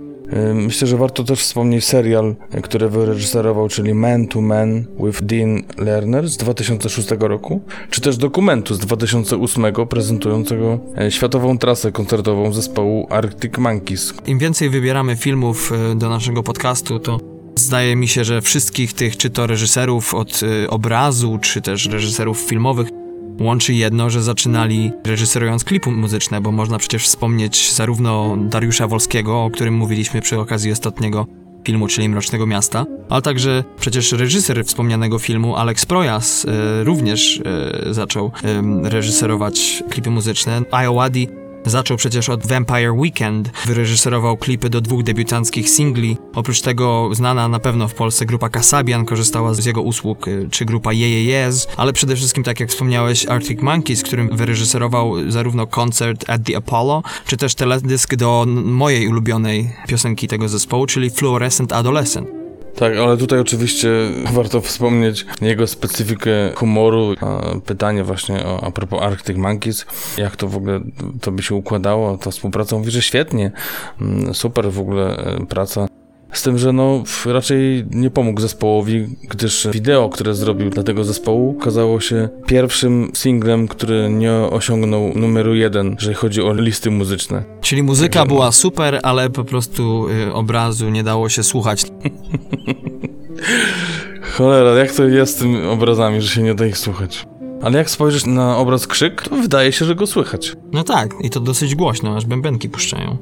[0.54, 6.28] Myślę, że warto też wspomnieć serial, który wyreżyserował, czyli Man to Man with Dean Lerner
[6.28, 13.58] z 2006 roku, czy też dokumentu z 2008 prezentującego e, światową trasę koncertową zespołu Arctic
[13.58, 14.14] Monkeys.
[14.26, 17.20] Im więcej wybieramy filmów e, do naszego podcastu, to
[17.56, 22.38] Zdaje mi się, że wszystkich tych, czy to reżyserów od y, obrazu, czy też reżyserów
[22.38, 22.88] filmowych,
[23.40, 29.50] łączy jedno, że zaczynali reżyserując klipy muzyczne, bo można przecież wspomnieć zarówno Dariusza Wolskiego, o
[29.50, 31.26] którym mówiliśmy przy okazji ostatniego
[31.64, 37.36] filmu, czyli Mrocznego Miasta, ale także przecież reżyser wspomnianego filmu, Alex Projas, y, również
[37.88, 38.26] y, zaczął
[38.84, 40.62] y, reżyserować klipy muzyczne.
[40.84, 41.28] Iowadi
[41.68, 46.16] Zaczął przecież od Vampire Weekend, wyreżyserował klipy do dwóch debiutanckich singli.
[46.34, 50.64] Oprócz tego znana na pewno w Polsce grupa Kasabian korzystała z jego usług, y, czy
[50.64, 56.30] grupa Ye Yes, ale przede wszystkim, tak jak wspomniałeś, Arctic Monkeys, którym wyreżyserował zarówno koncert
[56.30, 62.47] at the Apollo, czy też teledysk do mojej ulubionej piosenki tego zespołu, czyli Fluorescent Adolescent.
[62.78, 63.88] Tak, ale tutaj oczywiście
[64.32, 67.14] warto wspomnieć jego specyfikę humoru.
[67.66, 69.86] Pytanie właśnie o, a propos Arctic Monkeys,
[70.18, 70.80] jak to w ogóle
[71.20, 72.78] to by się układało, ta współpraca.
[72.78, 73.52] Mówi, że świetnie,
[74.00, 75.97] mm, super w ogóle e, praca.
[76.32, 81.56] Z tym, że no raczej nie pomógł zespołowi, gdyż wideo, które zrobił dla tego zespołu,
[81.60, 87.44] okazało się pierwszym singlem, który nie osiągnął numeru jeden, jeżeli chodzi o listy muzyczne.
[87.60, 88.34] Czyli muzyka Także...
[88.34, 91.82] była super, ale po prostu y, obrazu nie dało się słuchać.
[94.36, 97.26] Cholera, jak to jest z tymi obrazami, że się nie da ich słuchać?
[97.62, 100.56] Ale jak spojrzysz na obraz krzyk, to wydaje się, że go słychać.
[100.72, 103.16] No tak, i to dosyć głośno, aż bębenki puszczają.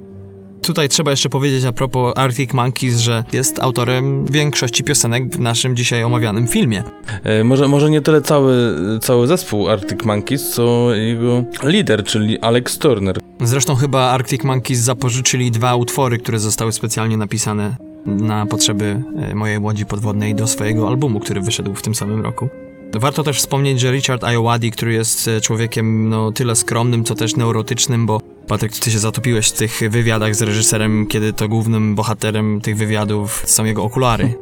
[0.66, 5.76] Tutaj trzeba jeszcze powiedzieć a propos Arctic Monkeys, że jest autorem większości piosenek w naszym
[5.76, 6.82] dzisiaj omawianym filmie.
[7.24, 12.78] E, może, może nie tyle cały, cały zespół Arctic Monkeys, co jego lider, czyli Alex
[12.78, 13.18] Turner.
[13.40, 17.76] Zresztą chyba Arctic Monkeys zapożyczyli dwa utwory, które zostały specjalnie napisane
[18.06, 22.48] na potrzeby e, mojej łodzi podwodnej do swojego albumu, który wyszedł w tym samym roku.
[22.94, 27.36] Warto też wspomnieć, że Richard Iowadi, który jest e, człowiekiem no, tyle skromnym, co też
[27.36, 32.60] neurotycznym, bo Patryk, ty się zatopiłeś w tych wywiadach z reżyserem, kiedy to głównym bohaterem
[32.60, 34.34] tych wywiadów są jego okulary.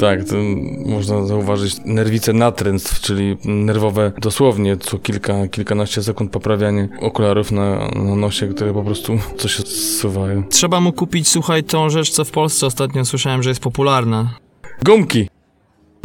[0.00, 0.34] Tak, to
[0.86, 8.16] można zauważyć nerwice natręstw, czyli nerwowe dosłownie co kilka, kilkanaście sekund poprawianie okularów na, na
[8.16, 10.44] nosie, które po prostu coś zsuwają.
[10.44, 14.34] Trzeba mu kupić, słuchaj, tą rzecz, co w Polsce ostatnio słyszałem, że jest popularna.
[14.84, 15.28] Gumki!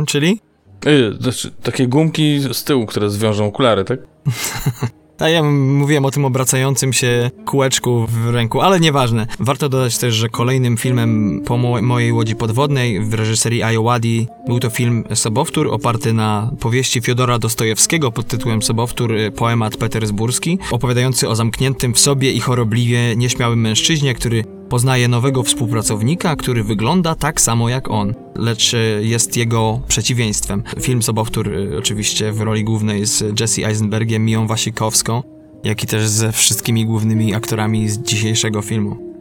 [0.08, 0.40] Czyli?
[0.86, 4.00] Yy, znaczy, takie gumki z tyłu, które zwiążą okulary, tak?
[5.20, 9.28] A ja mówiłem o tym obracającym się kółeczku w ręku, ale nieważne.
[9.40, 14.60] Warto dodać też, że kolejnym filmem po mo mojej łodzi podwodnej w reżyserii Ayowadi był
[14.60, 21.30] to film Sobowtór oparty na powieści Fiodora Dostojewskiego pod tytułem Sobowtór y, Poemat Petersburski, opowiadający
[21.30, 27.42] o zamkniętym w sobie i chorobliwie nieśmiałym mężczyźnie, który poznaje nowego współpracownika, który wygląda tak
[27.42, 30.64] samo jak on, lecz e, jest jego przeciwieństwem.
[30.82, 35.24] Film Sobowtór e, oczywiście w roli głównej z Jesse Eisenbergiem, Miją Wasikowską,
[35.64, 39.13] jak i też ze wszystkimi głównymi aktorami z dzisiejszego filmu.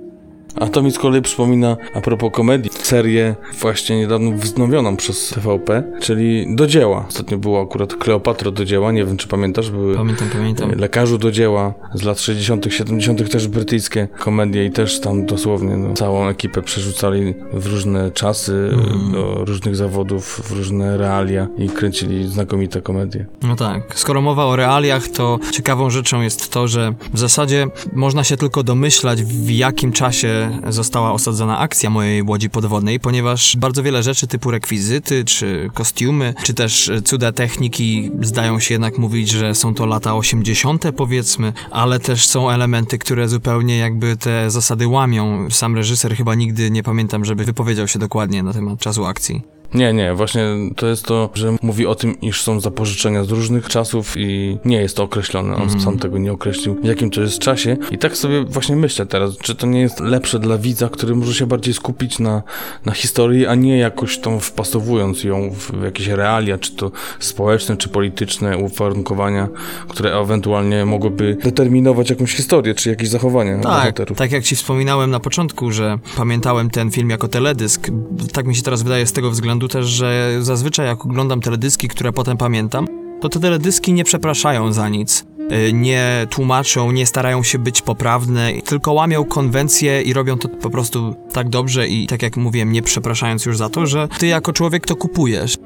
[0.56, 5.82] A to mi z kolei przypomina, a propos komedii, serię właśnie niedawno wznowioną przez TVP,
[6.00, 7.04] czyli Do dzieła.
[7.08, 10.70] Ostatnio było akurat Kleopatra do dzieła, nie wiem czy pamiętasz, były Pamiętam, pamiętam.
[10.78, 13.30] Lekarzu do dzieła z lat 60., 70.
[13.30, 19.12] też brytyjskie komedie i też tam dosłownie no, całą ekipę przerzucali w różne czasy, Mm.
[19.12, 23.26] do różnych zawodów, w różne realia i kręcili znakomite komedie.
[23.42, 23.82] No tak.
[23.94, 28.62] Skoro mowa o realiach, to ciekawą rzeczą jest to, że w zasadzie można się tylko
[28.62, 34.50] domyślać, w jakim czasie została osadzona akcja mojej łodzi podwodnej, ponieważ bardzo wiele rzeczy typu
[34.50, 40.14] rekwizyty, czy kostiumy, czy też cuda techniki zdają się jednak mówić, że są to lata
[40.14, 40.85] 80.
[40.96, 45.50] powiedzmy, ale też są elementy, które zupełnie jakby te zasady łamią.
[45.50, 49.62] Sam reżyser chyba nigdy nie pamiętam, żeby wypowiedział się dokładnie na temat czasu akcji.
[49.74, 50.44] Nie, nie, właśnie
[50.76, 54.76] to jest to, że mówi o tym, iż są zapożyczenia z różnych czasów i nie
[54.80, 55.54] jest to określone.
[55.56, 55.80] On Mhm.
[55.80, 57.76] sam tego nie określił, w jakim to jest czasie.
[57.90, 61.35] I tak sobie właśnie myślę teraz, czy to nie jest lepsze dla widza, który może
[61.35, 62.42] się bardziej skupić na,
[62.87, 67.88] na historii, a nie jakoś tą wpasowując ją w jakieś realia, czy to społeczne, czy
[67.88, 69.48] polityczne uwarunkowania,
[69.88, 74.18] które ewentualnie mogłyby determinować jakąś historię, czy jakieś zachowania Tak, bohaterów.
[74.18, 77.88] tak jak ci wspominałem na początku, że pamiętałem ten film jako teledysk.
[78.32, 82.12] Tak mi się teraz wydaje z tego względu też, że zazwyczaj jak oglądam teledyski, które
[82.12, 82.87] potem pamiętam,
[83.20, 85.25] to te teledyski nie przepraszają za nic.
[85.68, 90.70] Y, Nie tłumaczą, nie starają się być poprawne, tylko łamią konwencje i robią to po
[90.70, 94.53] prostu tak dobrze i tak jak mówiłem, nie przepraszając już za to, że ty jako
[94.53, 95.57] człowiek to kupujesz.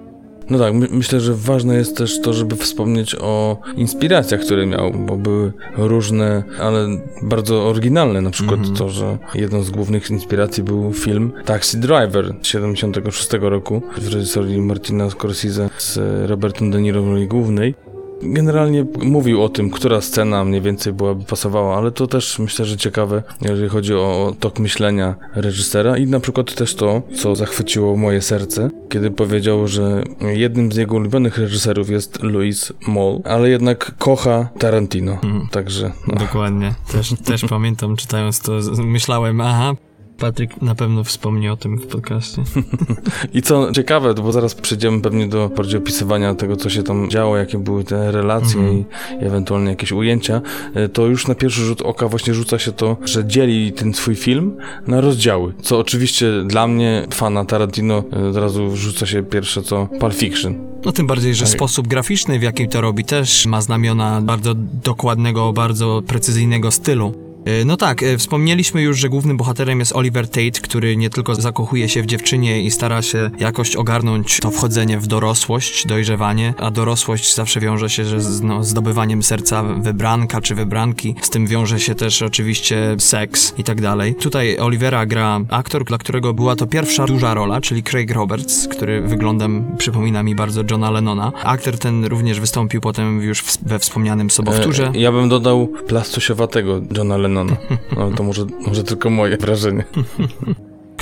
[0.50, 4.92] No tak, my, myślę, że ważne jest też to, żeby wspomnieć o inspiracjach, które miał,
[4.92, 6.88] bo były różne, ale
[7.22, 8.20] bardzo oryginalne.
[8.20, 8.76] Na przykład Mhm.
[8.76, 14.60] to, że jedną z głównych inspiracji był film Taxi Driver z 76 roku w reżyserii
[14.60, 15.98] Martina Scorsese z
[16.30, 17.74] Robertem De Niro w roli głównej.
[18.22, 22.76] Generalnie mówił o tym, która scena mniej więcej byłaby pasowała, ale to też myślę, że
[22.76, 28.22] ciekawe, jeżeli chodzi o tok myślenia reżysera i na przykład też to, co zachwyciło moje
[28.22, 34.48] serce, kiedy powiedział, że jednym z jego ulubionych reżyserów jest Louis Moll, ale jednak kocha
[34.58, 35.12] Tarantino.
[35.12, 35.48] Mhm.
[35.50, 36.14] Także no.
[36.14, 36.74] Dokładnie.
[36.92, 38.52] Też, też pamiętam, czytając to,
[38.84, 39.74] myślałem, aha,
[40.18, 42.42] Patryk na pewno wspomni o tym w podcaście.
[43.34, 47.36] I co ciekawe, bo zaraz przejdziemy pewnie do bardziej opisywania tego, co się tam działo,
[47.36, 48.78] jakie były te relacje Mhm.
[48.78, 50.40] i ewentualnie jakieś ujęcia,
[50.74, 54.14] e, to już na pierwszy rzut oka właśnie rzuca się to, że dzieli ten swój
[54.16, 59.62] film na rozdziały, co oczywiście dla mnie, fana Tarantino, e, od razu rzuca się pierwsze
[59.62, 60.54] co Pulp Fiction.
[60.84, 61.54] No tym bardziej, że Tak.
[61.54, 67.25] sposób graficzny, w jaki to robi, też ma znamiona bardzo dokładnego, bardzo precyzyjnego stylu.
[67.46, 71.34] E, No tak, e, wspomnieliśmy już, że głównym bohaterem jest Oliver Tate, który nie tylko
[71.34, 76.70] zakochuje się w dziewczynie i stara się jakoś ogarnąć to wchodzenie w dorosłość, dojrzewanie, a
[76.70, 81.14] dorosłość zawsze wiąże się że z no, zdobywaniem serca wybranka czy wybranki.
[81.22, 84.14] Z tym wiąże się też oczywiście seks i tak dalej.
[84.14, 89.00] Tutaj Olivera gra aktor, dla którego była to pierwsza duża rola, czyli Craig Roberts, który
[89.00, 91.32] wyglądem przypomina mi bardzo Johna Lennona.
[91.44, 94.92] Aktor ten również wystąpił potem już we wspomnianym sobowtórze.
[94.94, 97.35] E, ja bym dodał plastosiowatego Johna Lennona.
[97.44, 99.84] No to może, może tylko moje wrażenie.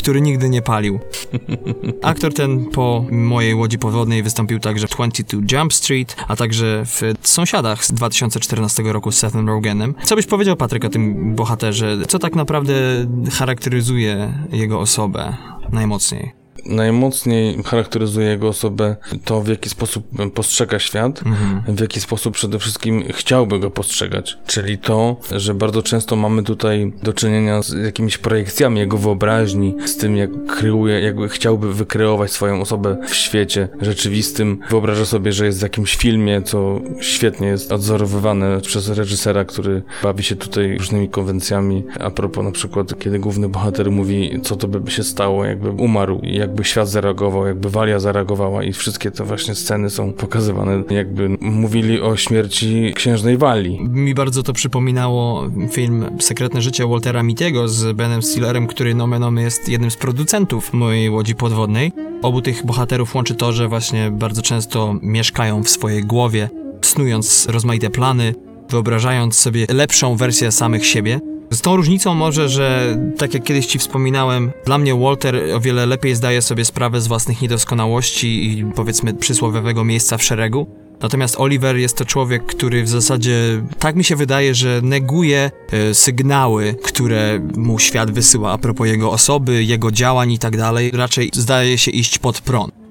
[0.04, 1.00] który nigdy nie palił.
[2.02, 7.28] Aktor ten po mojej łodzi podwodnej wystąpił także w 22 Jump Street, a także w
[7.28, 9.94] Sąsiadach z 2014 roku z Sethem Rogenem.
[10.02, 11.98] Co byś powiedział, Patryk, o tym bohaterze?
[12.08, 12.74] Co tak naprawdę
[13.32, 15.36] charakteryzuje jego osobę
[15.72, 16.43] najmocniej?
[16.66, 21.77] Najmocniej charakteryzuje jego osobę to, w jaki sposób postrzega świat, Mhm.
[21.77, 24.38] w jaki sposób przede wszystkim chciałby go postrzegać.
[24.46, 29.96] Czyli to, że bardzo często mamy tutaj do czynienia z jakimiś projekcjami jego wyobraźni, z
[29.96, 34.59] tym jak kreuje, jakby chciałby wykreować swoją osobę w świecie rzeczywistym.
[34.70, 40.22] Wyobraża sobie, że jest w jakimś filmie, co świetnie jest odzorowywane przez reżysera, który bawi
[40.22, 41.85] się tutaj różnymi konwencjami.
[42.00, 46.20] A propos na przykład, kiedy główny bohater mówi, co to by się stało, jakby umarł
[46.22, 51.28] i jakby świat zareagował, jakby Walia zareagowała i wszystkie te właśnie sceny są pokazywane, jakby
[51.40, 53.80] mówili o śmierci księżnej Walii.
[53.80, 59.44] Mi bardzo to przypominało film Sekretne życie Waltera Mittiego z Benem Stillerem, który nomen omen
[59.44, 61.92] jest jednym z producentów mojej łodzi podwodnej.
[62.22, 66.50] Obu tych bohaterów łączy to, że właśnie bardzo często mieszkają w swojej głowie,
[66.82, 68.34] snując rozmaite plany,
[68.70, 71.20] wyobrażając sobie lepszą wersję samych siebie.
[71.50, 75.87] Z tą różnicą może, że tak jak kiedyś ci wspominałem, dla mnie Walter o wiele
[75.87, 80.66] lepiej zdaje sobie sprawę z własnych niedoskonałości i powiedzmy przysłowiowego miejsca w szeregu.
[81.00, 85.94] Natomiast Oliver jest to człowiek, który w zasadzie, tak mi się wydaje, że neguje e,
[85.94, 90.90] sygnały, które mu świat wysyła a propos jego osoby, jego działań i tak dalej.
[90.94, 92.83] Raczej zdaje się iść pod prąd.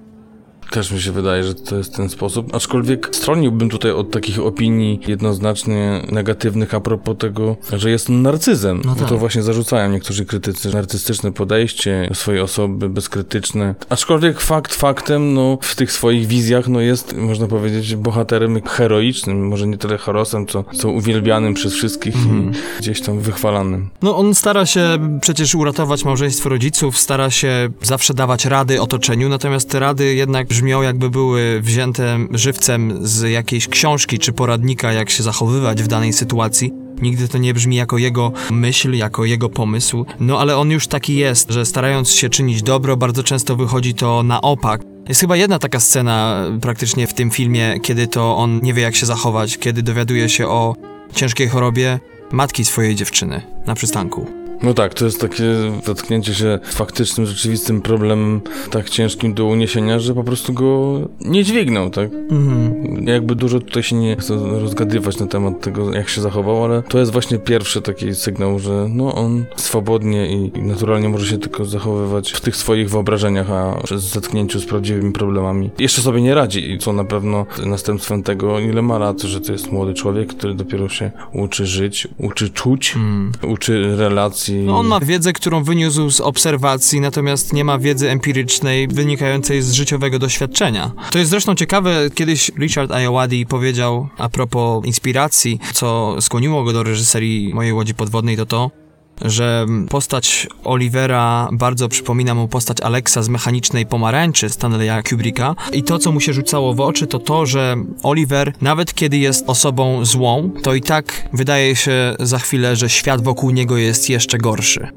[0.74, 2.56] Też mi się wydaje, że to jest ten sposób.
[2.56, 8.82] Aczkolwiek stroniłbym tutaj od takich opinii jednoznacznie negatywnych a propos tego, że jest narcyzem.
[8.86, 9.10] No Bo tak.
[9.10, 10.74] to właśnie zarzucają niektórzy krytycy.
[10.74, 13.76] Narcystyczne podejście swojej osoby, bezkrytyczne.
[13.90, 19.48] Aczkolwiek fakt faktem, no w tych swoich wizjach, no jest, można powiedzieć, bohaterem heroicznym.
[19.48, 22.52] Może nie tyle herosem, co, co uwielbianym przez wszystkich Mhm.
[22.52, 23.90] i gdzieś tam wychwalanym.
[24.02, 29.70] No on stara się przecież uratować małżeństwo rodziców, stara się zawsze dawać rady otoczeniu, natomiast
[29.70, 35.24] te rady jednak brzmią jakby były wzięte żywcem z jakiejś książki czy poradnika, jak się
[35.24, 36.72] zachowywać w danej sytuacji.
[37.02, 40.06] Nigdy to nie brzmi jako jego myśl, jako jego pomysł.
[40.20, 44.24] No ale on już taki jest, że starając się czynić dobro, bardzo często wychodzi to
[44.24, 44.82] na opak.
[45.10, 48.96] Jest chyba jedna taka scena praktycznie w tym filmie, kiedy to on nie wie jak
[48.96, 50.76] się zachować, kiedy dowiaduje się o
[51.14, 52.00] ciężkiej chorobie
[52.32, 54.43] matki swojej dziewczyny na przystanku.
[54.64, 55.44] No tak, to jest takie
[55.86, 61.44] zetknięcie się z faktycznym, rzeczywistym problemem tak ciężkim do uniesienia, że po prostu go nie
[61.44, 62.10] dźwignął, tak?
[62.14, 63.08] Mhm.
[63.08, 67.00] Jakby dużo tutaj się nie chcę rozgadywać na temat tego, jak się zachował, ale to
[67.00, 72.32] jest właśnie pierwszy taki sygnał, że no on swobodnie i naturalnie może się tylko zachowywać
[72.32, 76.78] w tych swoich wyobrażeniach, a przez zetknięciu z prawdziwymi problemami jeszcze sobie nie radzi i
[76.78, 80.90] co na pewno następstwem tego, ile ma lat, że to jest młody człowiek, który dopiero
[80.90, 83.32] się uczy żyć, uczy czuć, Mm.
[83.48, 84.53] uczy relacji.
[84.56, 89.72] No on ma wiedzę, którą wyniósł z obserwacji, natomiast nie ma wiedzy empirycznej wynikającej z
[89.72, 90.92] życiowego doświadczenia.
[91.12, 96.84] To jest zresztą ciekawe, kiedyś Richard Ayoade powiedział a propos inspiracji, co skłoniło go do
[96.84, 98.83] reżyserii Mojej Łodzi Podwodnej, to to,
[99.24, 106.00] że postać Olivera bardzo przypomina mu postać Alexa z Mechanicznej Pomarańczy Stanleya Kubricka i to,
[106.00, 110.52] co mu się rzucało w oczy, to to, że Oliver, nawet kiedy jest osobą złą,
[110.64, 114.88] to i tak wydaje się za chwilę, że świat wokół niego jest jeszcze gorszy.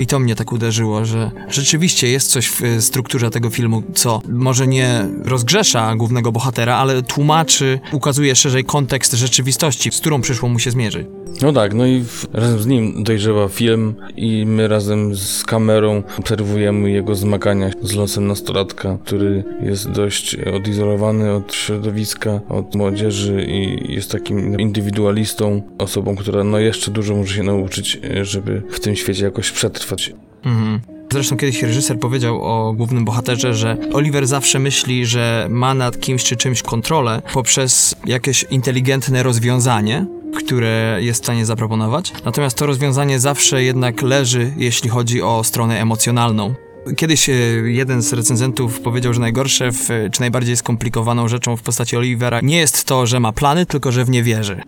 [0.00, 4.22] I to mnie tak uderzyło, że rzeczywiście jest coś w y, strukturze tego filmu, co
[4.28, 10.58] może nie rozgrzesza głównego bohatera, ale tłumaczy, ukazuje szerzej kontekst rzeczywistości, z którą przyszło mu
[10.58, 11.06] się zmierzyć.
[11.42, 13.69] No tak, no i razem z nim dojrzewa film
[14.16, 21.32] i my razem z kamerą obserwujemy jego zmagania z losem nastolatka, który jest dość odizolowany
[21.32, 27.42] od środowiska, od młodzieży i jest takim indywidualistą, osobą, która no jeszcze dużo może się
[27.42, 30.12] nauczyć, żeby w tym świecie jakoś przetrwać.
[30.44, 30.99] Mhm.
[31.12, 36.24] Zresztą kiedyś reżyser powiedział o głównym bohaterze, że Oliver zawsze myśli, że ma nad kimś
[36.24, 42.12] czy czymś kontrolę poprzez jakieś inteligentne rozwiązanie, które jest w stanie zaproponować.
[42.24, 46.54] Natomiast to rozwiązanie zawsze jednak leży, jeśli chodzi o stronę emocjonalną.
[46.96, 47.32] Kiedyś e,
[47.64, 52.58] jeden z recenzentów powiedział, że najgorsze w, czy najbardziej skomplikowaną rzeczą w postaci Olivera nie
[52.58, 54.60] jest to, że ma plany, tylko że w nie wierzy.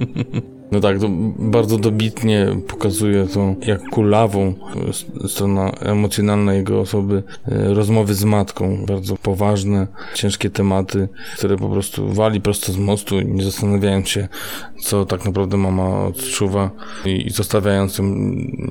[0.72, 1.06] No tak, to
[1.38, 4.54] bardzo dobitnie pokazuje to, jak kulawą
[5.28, 12.12] strona emocjonalna jego osoby, e, rozmowy z matką, bardzo poważne, ciężkie tematy, które po prostu
[12.12, 14.28] wali prosto z mostu, nie zastanawiając się,
[14.82, 16.70] co tak naprawdę mama odczuwa
[17.04, 18.04] i, i zostawiając ją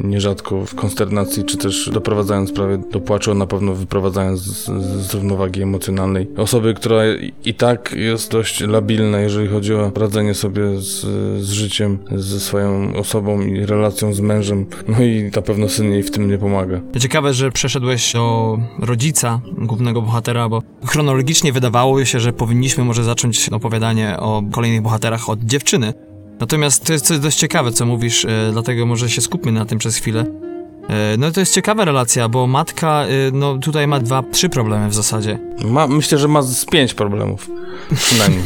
[0.04, 4.66] nierzadko w konsternacji, czy też doprowadzając prawie do płaczu, a na pewno wyprowadzając z,
[5.02, 7.02] z równowagi emocjonalnej osoby, która
[7.46, 11.02] i tak jest dość labilna, jeżeli chodzi o radzenie sobie z,
[11.44, 11.85] z życiem,
[12.16, 16.30] ze swoją osobą i relacją z mężem, no i na pewno syn jej w tym
[16.30, 16.82] nie pomaga.
[17.00, 23.50] Ciekawe, że przeszedłeś do rodzica głównego bohatera, bo chronologicznie wydawało się, że powinniśmy może zacząć
[23.50, 25.94] opowiadanie o kolejnych bohaterach od dziewczyny.
[26.40, 29.80] Natomiast to jest coś dość ciekawe, co mówisz, e, dlatego może się skupmy na tym
[29.80, 30.45] przez chwilę.
[30.90, 34.90] E, No to jest ciekawa relacja, bo matka, e, no tutaj ma dwa, trzy problemy
[34.90, 35.40] w zasadzie.
[35.66, 37.50] Ma, myślę, że ma z pięć problemów.
[37.96, 38.44] Przynajmniej.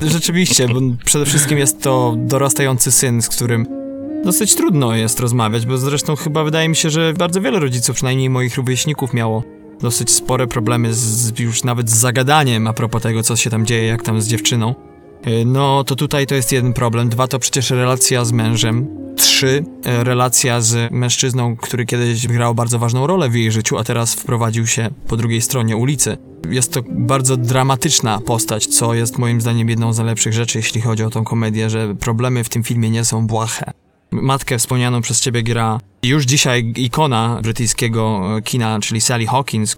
[0.00, 3.66] Rzeczywiście, bo przede wszystkim jest to dorastający syn, z którym
[4.24, 8.30] dosyć trudno jest rozmawiać, bo zresztą chyba wydaje mi się, że bardzo wiele rodziców, przynajmniej
[8.30, 9.42] moich rówieśników, miało
[9.80, 13.86] dosyć spore problemy z, już nawet z zagadaniem a propos tego, co się tam dzieje,
[13.86, 14.74] jak tam z dziewczyną.
[15.26, 17.08] Y, No to tutaj to jest jeden problem.
[17.08, 18.99] Dwa to przecież relacja z mężem.
[19.16, 23.84] Trzy, e, relacja z mężczyzną, który kiedyś grał bardzo ważną rolę w jej życiu, a
[23.84, 26.16] teraz wprowadził się po drugiej stronie ulicy.
[26.50, 31.04] Jest to bardzo dramatyczna postać, co jest moim zdaniem jedną z najlepszych rzeczy, jeśli chodzi
[31.04, 33.72] o tą komedię, że problemy w tym filmie nie są błahe.
[34.10, 39.76] Matkę wspomnianą przez ciebie gra już dzisiaj ikona brytyjskiego kina, czyli Sally Hawkins,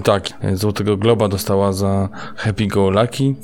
[0.00, 3.34] Tak, e, Złotego Globa dostała za Happy Go Lucky,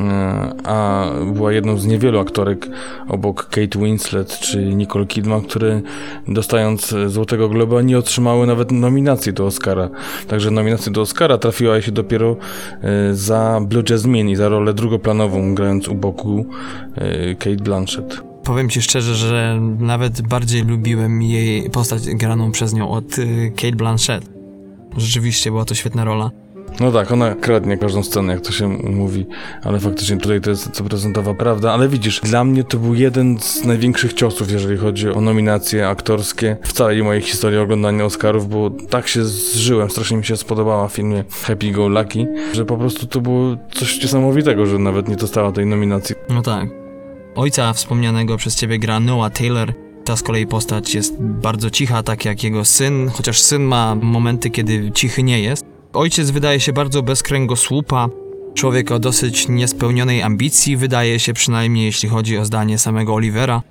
[0.00, 2.68] e, a była jedną z niewielu aktorek
[3.08, 5.80] obok Kate Winslet czy Nicole Kidman, które
[6.28, 9.88] dostając e, Złotego Globa nie otrzymały nawet nominacji do Oscara.
[10.28, 12.36] Także nominacja do Oscara trafiła się dopiero
[12.82, 16.46] e, za Blue Jasmine i za rolę drugoplanową, grając u boku
[16.94, 18.20] e, Kate Blanchett.
[18.44, 23.04] Powiem ci szczerze, że nawet bardziej lubiłem jej postać graną przez nią od
[23.56, 24.39] Kate Blanchett.
[24.96, 26.30] Rzeczywiście była to świetna rola.
[26.80, 29.26] No tak, ona kradnie każdą scenę, jak to się mówi,
[29.64, 33.64] ale faktycznie tutaj to jest prezentowa prawda, ale widzisz, dla mnie to był jeden z
[33.64, 39.08] największych ciosów, jeżeli chodzi o nominacje aktorskie w całej mojej historii oglądania Oscarów, bo tak
[39.08, 43.20] się zżyłem, strasznie mi się spodobała w filmie Happy Go Lucky, że po prostu to
[43.20, 46.16] było coś niesamowitego, że nawet nie dostała tej nominacji.
[46.28, 46.68] No tak.
[47.34, 49.72] Ojca wspomnianego przez ciebie gra Noah Taylor.
[50.10, 54.50] Ta z kolei postać jest bardzo cicha, tak jak jego syn, chociaż syn ma momenty,
[54.50, 55.64] kiedy cichy nie jest.
[55.92, 58.08] Ojciec wydaje się bardzo bez kręgosłupa,
[58.54, 63.62] człowiek o dosyć niespełnionej ambicji, wydaje się przynajmniej jeśli chodzi o zdanie samego Olivera.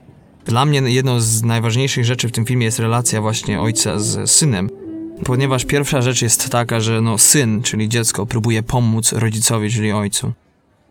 [0.45, 4.69] Dla mnie jedną z najważniejszych rzeczy w tym filmie jest relacja właśnie ojca z synem.
[5.25, 10.33] Ponieważ pierwsza rzecz jest taka, że no syn, czyli dziecko, próbuje pomóc rodzicowi, czyli ojcu.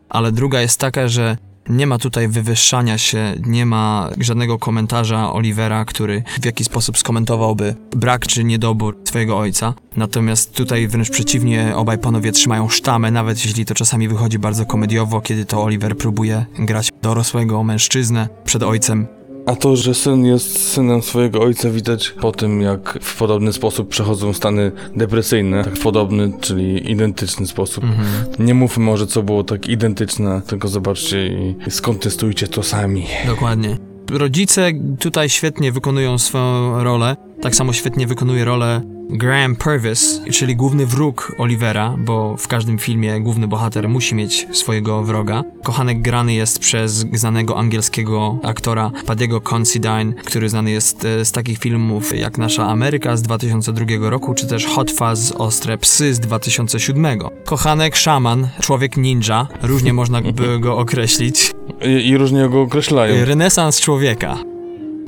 [0.09, 1.37] Ale druga jest taka, że
[1.69, 7.75] nie ma tutaj wywyższania się, nie ma żadnego komentarza Olivera, który w jakiś sposób skomentowałby
[7.97, 9.75] brak czy niedobór swojego ojca.
[9.97, 15.21] Natomiast tutaj wręcz przeciwnie, obaj panowie trzymają sztamę, nawet jeśli to czasami wychodzi bardzo komediowo,
[15.21, 19.18] kiedy to Oliver próbuje grać dorosłego mężczyznę przed ojcem.
[19.49, 23.89] A to, że syn jest synem swojego ojca, widać po tym, jak w podobny sposób
[23.89, 25.65] przechodzą stany depresyjne.
[25.65, 27.85] Tak w podobny, czyli identyczny sposób.
[27.85, 28.07] Mhm.
[28.47, 33.07] Nie mówmy może, co było tak identyczne, tylko zobaczcie i skontestujcie to sami.
[33.27, 33.77] Dokładnie.
[34.11, 34.71] Rodzice
[35.01, 37.17] tutaj świetnie wykonują swoją rolę.
[37.43, 43.21] Tak samo świetnie wykonuje rolę Graham Purvis, czyli główny wróg Olivera, bo w każdym filmie
[43.21, 45.45] główny bohater musi mieć swojego wroga.
[45.63, 51.59] Kochanek grany jest przez znanego angielskiego aktora Paddiego Considine, który znany jest e, z takich
[51.59, 57.19] filmów jak Nasza Ameryka z 2002 roku, czy też Hot Fuzz Ostre Psy z 2007.
[57.45, 61.53] Kochanek szaman, człowiek ninja, różnie można by go określić.
[61.83, 63.25] I, i różnie go określają.
[63.25, 64.39] Renesans człowieka.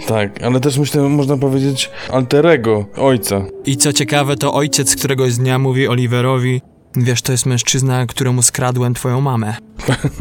[0.06, 3.42] Tak, ale też myślę, można powiedzieć alterego ojca.
[3.66, 6.60] I co ciekawe, to ojciec któregoś dnia mówi Oliverowi:
[6.96, 9.54] Wiesz, to jest mężczyzna, któremu skradłem twoją mamę.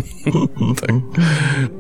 [0.82, 0.92] tak,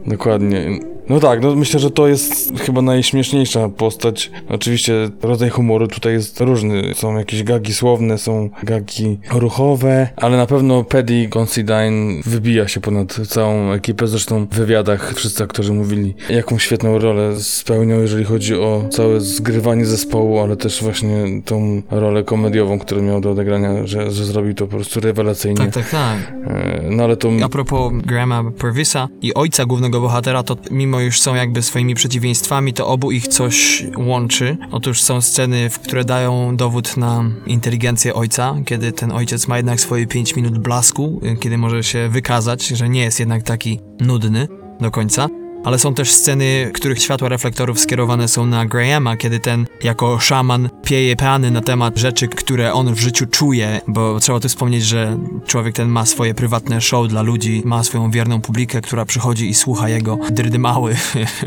[0.06, 0.80] dokładnie.
[1.10, 4.32] No tak, no myślę, że to jest chyba najśmieszniejsza postać.
[4.50, 6.94] Oczywiście rodzaj humoru tutaj jest różny.
[6.96, 13.14] Są jakieś gagi słowne, są gagi ruchowe, ale na pewno Paddy Considine wybija się ponad
[13.28, 14.08] całą ekipę.
[14.08, 19.86] Zresztą w wywiadach wszyscy aktorzy mówili, jaką świetną rolę spełniał, jeżeli chodzi o całe zgrywanie
[19.86, 24.68] zespołu, ale też właśnie tą rolę komediową, którą miał do odegrania, że, że zrobił to
[24.68, 25.58] po prostu rewelacyjnie.
[25.58, 26.18] Tak, tak, tak.
[26.48, 27.30] E, No ale to...
[27.44, 32.74] A propos Grahama Purvisa i ojca głównego bohatera, to mimo już są jakby swoimi przeciwieństwami,
[32.74, 34.58] to obu ich coś łączy.
[34.72, 39.82] Otóż są sceny, w które dają dowód na inteligencję ojca, kiedy ten ojciec ma jednak
[39.82, 44.48] swoje 5 minut blasku, y, kiedy może się wykazać, że nie jest jednak taki nudny
[44.80, 45.28] do końca.
[45.64, 50.70] Ale są też sceny, których światła reflektorów skierowane są na Grahama, kiedy ten jako szaman
[50.84, 55.18] pieje plany na temat rzeczy, które on w życiu czuje, bo trzeba tu wspomnieć, że
[55.48, 59.54] człowiek ten ma swoje prywatne show dla ludzi, ma swoją wierną publikę, która przychodzi i
[59.54, 60.96] słucha jego drydymały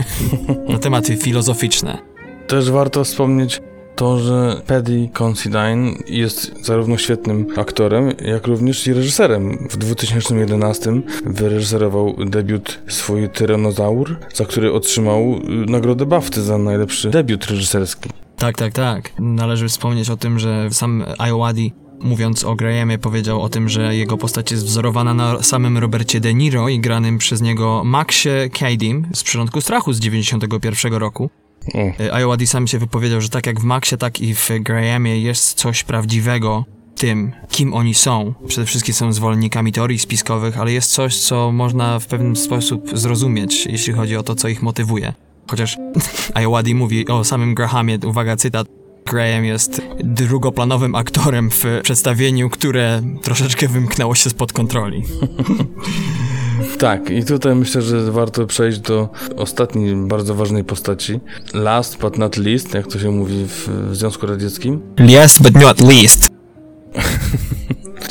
[0.73, 1.99] na tematy filozoficzne.
[2.47, 3.61] Też warto wspomnieć
[3.97, 9.69] to, że Paddy Considine jest zarówno świetnym aktorem, jak również i reżyserem.
[9.71, 10.93] W 2011
[11.27, 18.11] wyreżyserował debiut swój Tyrannozaur, za który otrzymał y, nagrodę BAFTY za najlepszy debiut reżyserski.
[18.37, 19.13] Tak, tak, tak.
[19.19, 21.73] Należy wspomnieć o tym, że sam Iowadi
[22.03, 26.35] mówiąc o Grahamie, powiedział o tym, że jego postać jest wzorowana na samym Robercie De
[26.35, 31.31] Niro i granym przez niego Maxie Cadim z Przyrządku Strachu z 91 roku.
[31.75, 32.19] O.
[32.19, 35.85] Iowadi sam się wypowiedział, że tak jak w Maxie, tak i w Grahamie jest coś
[35.85, 38.35] prawdziwego tym, kim oni są.
[38.47, 43.67] Przede wszystkim są zwolennikami teorii spiskowych, ale jest coś, co można w pewien sposób zrozumieć,
[43.67, 45.13] jeśli chodzi o to, co ich motywuje.
[45.51, 45.79] Chociaż
[46.43, 48.67] Iowadi mówi o samym Grahamie, uwaga, cytat,
[49.07, 55.03] Graham jest drugoplanowym aktorem w przedstawieniu, które troszeczkę wymknęło się spod kontroli.
[56.79, 61.21] Tak, i tutaj myślę, że warto przejść do ostatniej bardzo ważnej postaci.
[61.55, 66.32] Last but not least, jak to się mówi w, Związku Radzieckim, Last but not least.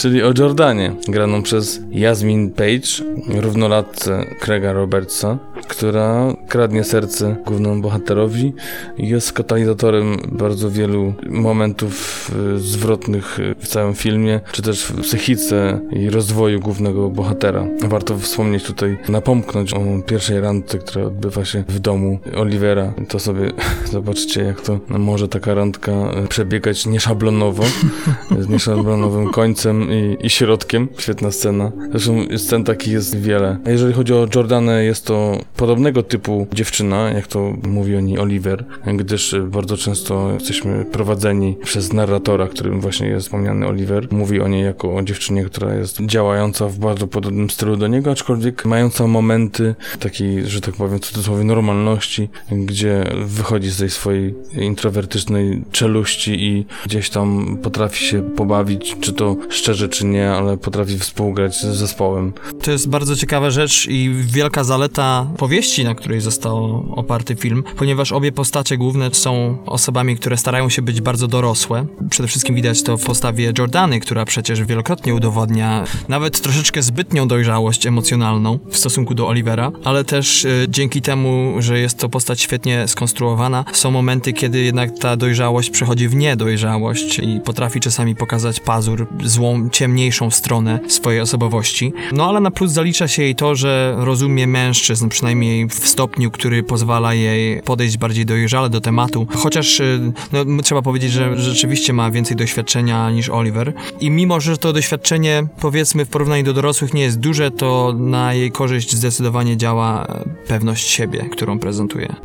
[0.02, 5.38] Czyli o Jordanie, graną przez Jasmine Page, równolatce Craiga Robertsa,
[5.68, 8.54] która kradnie serce głównemu bohaterowi
[8.98, 15.80] i jest katalizatorem bardzo wielu momentów y, zwrotnych w całym filmie, czy też w psychice
[15.92, 17.66] i rozwoju głównego bohatera.
[17.88, 22.94] Warto wspomnieć tutaj, napomknąć o pierwszej randce, która odbywa się w domu Olivera.
[23.10, 23.52] To sobie
[23.92, 27.64] zobaczcie, jak to może taka randka y, przebiegać nieszablonowo,
[28.40, 30.88] z nieszablonowym końcem i, i środkiem.
[30.98, 31.72] Świetna scena.
[31.90, 33.58] Zresztą scen takich jest wiele.
[33.66, 38.20] A jeżeli chodzi o Jordanę, jest to podobnego typu dziewczyna, jak to mówi o niej
[38.20, 44.08] Oliver, gdyż bardzo często jesteśmy prowadzeni przez narratora, którym właśnie jest wspomniany Oliver.
[44.12, 48.12] Mówi o niej jako o dziewczynie, która jest działająca w bardzo podobnym stylu do niego,
[48.12, 55.64] aczkolwiek mająca momenty takiej, że tak powiem, cudzysłowie normalności, gdzie wychodzi z tej swojej introwertycznej
[55.72, 61.56] czeluści i gdzieś tam potrafi się pobawić, czy to szczerze, czy nie, ale potrafi współgrać
[61.56, 62.34] z zespołem.
[62.64, 68.12] To jest bardzo ciekawa rzecz i wielka zaleta powieści, na której został oparty film, ponieważ
[68.12, 71.86] obie postacie główne są osobami, które starają się być bardzo dorosłe.
[72.10, 77.86] Przede wszystkim widać to w postawie Jordany, która przecież wielokrotnie udowodnia nawet troszeczkę zbytnią dojrzałość
[77.86, 82.88] emocjonalną w stosunku do Olivera, ale też y, dzięki temu, że jest to postać świetnie
[82.88, 89.08] skonstruowana, są momenty, kiedy jednak ta dojrzałość przechodzi w niedojrzałość i potrafi czasami pokazać pazur,
[89.24, 91.94] złą, ciemniejszą stronę swojej osobowości.
[92.12, 96.64] No ale na plus zalicza się jej to, że rozumie mężczyzn, przynajmniej w stopniu, który
[96.64, 99.28] pozwala jej podejść bardziej dojrzale do tematu.
[99.36, 103.74] Chociaż y, no, trzeba powiedzieć, że rzeczywiście ma więcej doświadczenia niż Oliver.
[104.00, 108.34] I mimo, że to doświadczenie, powiedzmy, w porównaniu do dorosłych nie jest duże, to na
[108.34, 110.08] jej korzyść zdecydowanie działa
[110.48, 112.16] pewność siebie, którą prezentuje.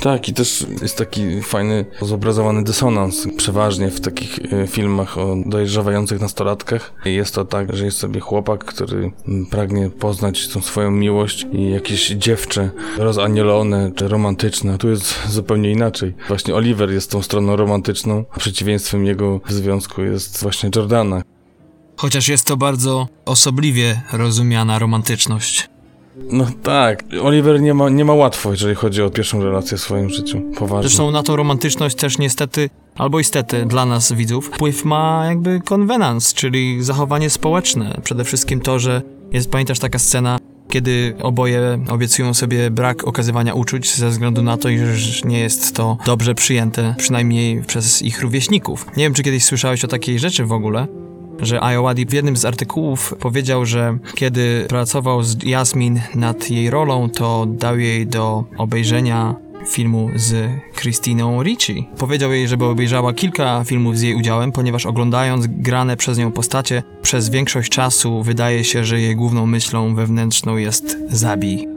[0.00, 3.28] Tak, i też jest taki fajny, zobrazowany dysonans.
[3.36, 6.69] Przeważnie w takich e, filmach o dojrzewających nastolatkach
[7.04, 9.12] jest to tak, że jest sobie chłopak, który
[9.50, 14.78] pragnie poznać tą swoją miłość i jakieś dziewczę rozanielone czy romantyczne.
[14.78, 16.14] Tu jest zupełnie inaczej.
[16.28, 21.22] Właśnie Oliver jest tą stroną romantyczną, a przeciwieństwem jego w związku jest właśnie Jordana.
[21.96, 25.70] Chociaż jest to bardzo osobliwie rozumiana romantyczność.
[26.16, 30.10] No tak, Oliver nie ma, nie ma łatwo, jeżeli chodzi o pierwszą relację w swoim
[30.10, 30.88] życiu, poważnie.
[30.88, 36.34] Zresztą na tą romantyczność też niestety, albo istety dla nas widzów, wpływ ma jakby konwenans,
[36.34, 38.00] czyli zachowanie społeczne.
[38.04, 39.02] Przede wszystkim to, że
[39.32, 40.38] jest, pamiętasz taka scena,
[40.68, 45.96] kiedy oboje obiecują sobie brak okazywania uczuć ze względu na to, iż nie jest to
[46.06, 48.86] dobrze przyjęte, przynajmniej przez ich rówieśników.
[48.96, 50.86] Nie wiem, czy kiedyś słyszałeś o takiej rzeczy w ogóle,
[51.42, 57.10] że Ayowadi w jednym z artykułów powiedział, że kiedy pracował z Jasmin nad jej rolą,
[57.10, 59.34] to dał jej do obejrzenia
[59.66, 61.88] filmu z Christiną Ricci.
[61.98, 66.82] Powiedział jej, żeby obejrzała kilka filmów z jej udziałem, ponieważ oglądając grane przez nią postacie,
[67.02, 71.68] przez większość czasu wydaje się, że jej główną myślą wewnętrzną jest zabij.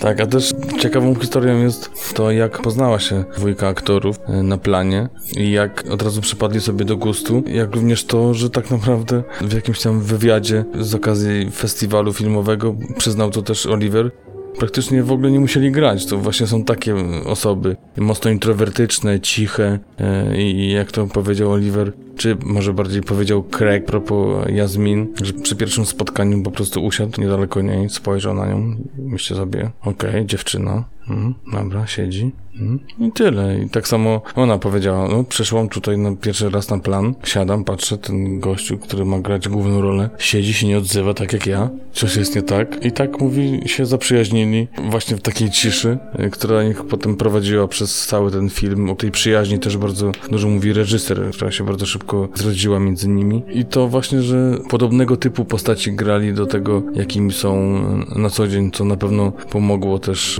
[0.00, 5.08] Tak, a też ciekawą historią jest to, jak poznała się dwójka aktorów e, na planie
[5.36, 9.52] i jak od razu przypadli sobie do gustu, jak również to, że tak naprawdę w
[9.52, 14.10] jakimś tam wywiadzie z okazji festiwalu filmowego przyznał to też Oliver,
[14.58, 16.06] praktycznie w ogóle nie musieli grać.
[16.06, 16.94] To właśnie są takie
[17.24, 23.84] osoby, mocno introwertyczne, ciche e, i jak to powiedział Oliver, czy może bardziej powiedział Craig
[23.84, 29.36] propos Jasmin, że przy pierwszym spotkaniu po prostu usiadł niedaleko niej, spojrzał na nią, myślę
[29.36, 33.58] sobie, okej, okay, dziewczyna, mm, dobra, siedzi, mm, i tyle.
[33.58, 37.98] I tak samo ona powiedziała, no przyszłam tutaj na pierwszy raz na plan, siadam, patrzę,
[37.98, 42.16] ten gościu, który ma grać główną rolę, siedzi się nie odzywa tak jak ja, coś
[42.16, 46.84] jest nie tak i tak mówi, się zaprzyjaźnili właśnie w takiej ciszy, y, która ich
[46.84, 48.90] potem prowadziła przez cały ten film.
[48.90, 53.42] O tej przyjaźni też bardzo dużo mówi reżyser, która się bardzo szybko zrodziła między nimi.
[53.52, 57.78] I to właśnie, że podobnego typu postaci grali do tego, jakimi są
[58.16, 60.38] na co dzień, co na pewno pomogło też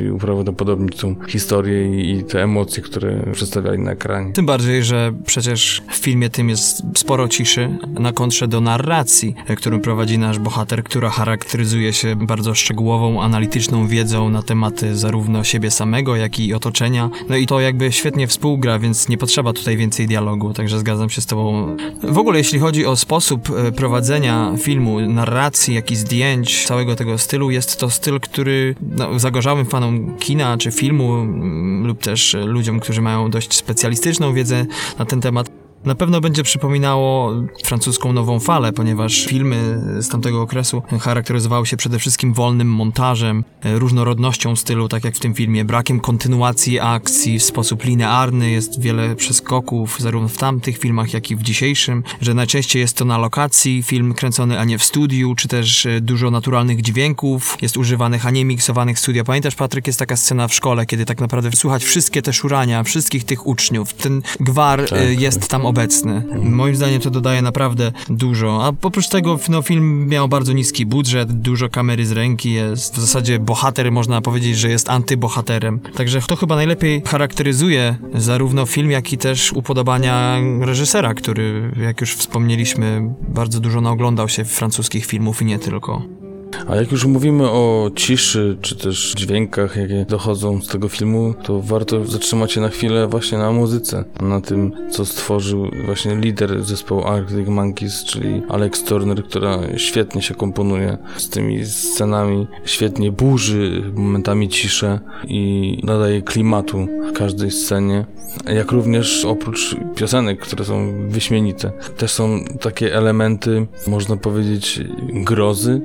[0.00, 4.32] i uprawdopodobnić tą historię i, i te emocje, które przedstawiali na ekranie.
[4.32, 9.80] Tym bardziej, że przecież w filmie tym jest sporo ciszy na kontrze do narracji, którą
[9.80, 16.16] prowadzi nasz bohater, która charakteryzuje się bardzo szczegółową, analityczną wiedzą na tematy zarówno siebie samego,
[16.16, 17.10] jak i otoczenia.
[17.28, 21.20] No i to jakby świetnie współgra, więc nie potrzeba tutaj więcej dialogu, także zgadzam się
[21.20, 21.76] z tobą.
[22.02, 27.18] W ogóle jeśli chodzi o sposób e, prowadzenia filmu, narracji, jak i zdjęć, całego tego
[27.18, 29.18] stylu, jest to styl, który no,
[29.64, 34.66] fanom kina czy filmu mm, lub też ludziom, którzy mają dość specjalistyczną wiedzę
[34.98, 35.50] na ten temat,
[35.84, 37.32] na pewno będzie przypominało
[37.64, 44.56] francuską nową falę, ponieważ filmy z tamtego okresu charakteryzowały się przede wszystkim wolnym montażem, różnorodnością
[44.56, 49.96] stylu, tak jak w tym filmie, brakiem kontynuacji akcji w sposób linearny, jest wiele przeskoków,
[50.00, 54.14] zarówno w tamtych filmach, jak i w dzisiejszym, że najczęściej jest to na lokacji film
[54.14, 58.44] kręcony, a nie w studiu, czy też e, dużo naturalnych dźwięków jest używanych, a nie
[58.44, 59.24] miksowanych w studio.
[59.24, 63.24] Pamiętasz, Patryk, jest taka scena w szkole, kiedy tak naprawdę słychać wszystkie te szurania, wszystkich
[63.24, 63.94] tych uczniów.
[63.94, 65.20] Ten gwar e, tak.
[65.20, 66.22] jest tam obecny.
[66.42, 68.64] Moim zdaniem to dodaje naprawdę dużo.
[68.64, 72.94] A oprócz tego no, film miał bardzo niski budżet, dużo kamery z ręki jest.
[72.94, 75.80] W zasadzie bohater można powiedzieć, że jest antybohaterem.
[75.80, 82.14] Także to chyba najlepiej charakteryzuje zarówno film, jak i też upodobania reżysera, który, jak już
[82.14, 86.19] wspomnieliśmy, bardzo dużo naoglądał się francuskich filmów i nie tylko.
[86.68, 91.60] A jak już mówimy o ciszy, czy też dźwiękach, jakie dochodzą z tego filmu, to
[91.60, 97.04] warto zatrzymać się na chwilę właśnie na muzyce, na tym, co stworzył właśnie lider zespołu
[97.04, 104.48] Arctic Monkeys, czyli Alex Turner, która świetnie się komponuje z tymi scenami, świetnie burzy momentami
[104.48, 108.04] ciszę i nadaje klimatu każdej scenie.
[108.46, 114.80] Jak również oprócz piosenek, które są wyśmienite, też są takie elementy, można powiedzieć,
[115.12, 115.80] grozy,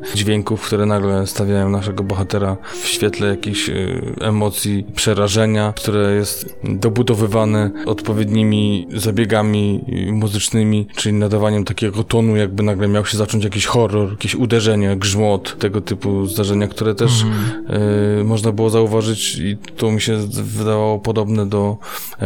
[0.56, 7.72] dźwięków, które nagle stawiają naszego bohatera w świetle jakichś y, emocji, przerażenia, które jest dobudowywane
[7.86, 9.82] odpowiednimi zabiegami
[10.12, 15.58] muzycznymi, czyli nadawaniem takiego tonu, jakby nagle miał się zacząć jakiś horror, jakieś uderzenie, grzmot,
[15.60, 17.82] tego typu zdarzenia, które też mhm.
[18.20, 21.78] y, można było zauważyć i to mi się wydawało podobne do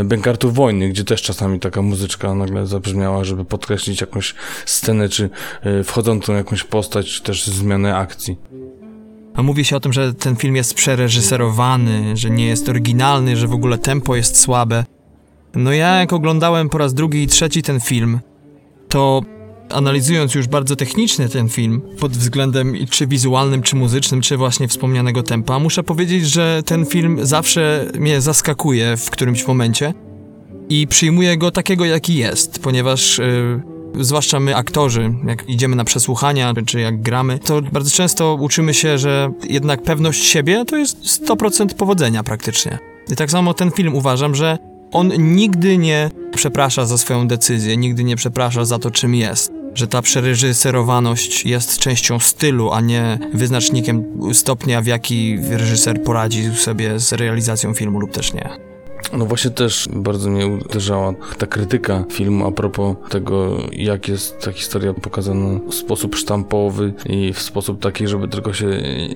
[0.05, 5.29] Bękartów Wojny, gdzie też czasami taka muzyczka nagle zabrzmiała, żeby podkreślić jakąś scenę, czy
[5.65, 8.37] y, wchodzącą jakąś postać, czy też zmianę akcji.
[9.33, 13.47] A mówi się o tym, że ten film jest przereżyserowany, że nie jest oryginalny, że
[13.47, 14.85] w ogóle tempo jest słabe.
[15.55, 18.19] No ja jak oglądałem po raz drugi i trzeci ten film,
[18.89, 19.21] to
[19.69, 25.23] analizując już bardzo technicznie ten film, pod względem czy wizualnym, czy muzycznym, czy właśnie wspomnianego
[25.23, 29.93] tempa, muszę powiedzieć, że ten film zawsze mnie zaskakuje w którymś momencie
[30.69, 33.17] i przyjmuję go takiego, jaki jest, ponieważ...
[33.17, 38.73] Yy, zwłaszcza my aktorzy, jak idziemy na przesłuchania, czy jak gramy, to bardzo często uczymy
[38.73, 42.79] się, że jednak pewność siebie to jest 100% powodzenia praktycznie.
[43.11, 44.57] I tak samo ten film uważam, że
[44.91, 49.51] on nigdy nie przeprasza za swoją decyzję, nigdy nie przeprasza za to, czym jest.
[49.73, 56.99] Że ta przereżyserowaność jest częścią stylu, a nie wyznacznikiem stopnia, w jaki reżyser poradzi sobie
[56.99, 58.68] z realizacją filmu lub też nie.
[59.13, 64.51] No właśnie też bardzo mnie uderzała ta krytyka filmu a propos tego, jak jest ta
[64.51, 68.67] historia pokazana w sposób sztampowy i w sposób taki, żeby tylko się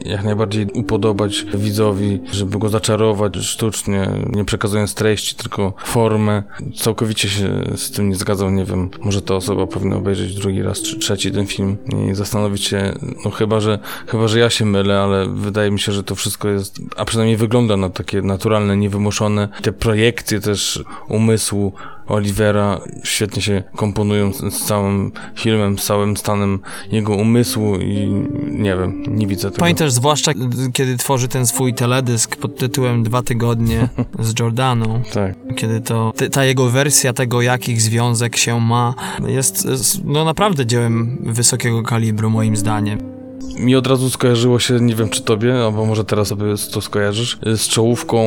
[0.06, 6.44] jak najbardziej upodobać widzowi, żeby go zaczarować sztucznie, nie przekazując treści, tylko formę.
[6.76, 10.82] Całkowicie się z tym nie zgadzam, nie wiem, może ta osoba powinna obejrzeć drugi raz
[10.82, 11.78] czy trzeci ten film
[12.10, 12.94] i zastanowić się,
[13.26, 16.50] no chyba, że chyba, że ja się mylę, ale wydaje mi się, że to wszystko
[16.50, 19.50] jest, a przynajmniej wygląda na takie naturalne, niewymuszone.
[19.62, 21.74] Te projekcje też umysłu
[22.08, 26.60] Olivera świetnie się komponują z, całym filmem, z całym stanem
[26.92, 28.08] jego umysłu i
[28.46, 29.60] nie wiem, nie widzę tego.
[29.60, 30.32] Pamiętasz zwłaszcza,
[30.74, 35.02] kiedy tworzy ten swój teledysk pod tytułem Dwa tygodnie z Jordaną.
[35.14, 35.36] tak.
[35.56, 38.94] Kiedy to ta jego wersja tego, jakich związek się ma,
[39.28, 39.68] jest
[40.04, 43.23] no naprawdę dziełem wysokiego kalibru moim zdaniem
[43.60, 47.38] mi od razu skojarzyło się, nie wiem czy tobie, albo może teraz sobie to skojarzysz,
[47.46, 48.20] z czołówką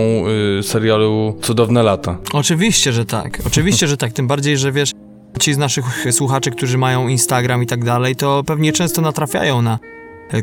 [0.59, 2.19] y, serialu Cudowne Lata.
[2.33, 3.43] Oczywiście, że tak.
[3.47, 4.13] Oczywiście, że tak.
[4.13, 4.93] Tym bardziej, że wiesz,
[5.41, 9.79] ci z naszych słuchaczy, którzy mają Instagram i tak dalej, to pewnie często natrafiają na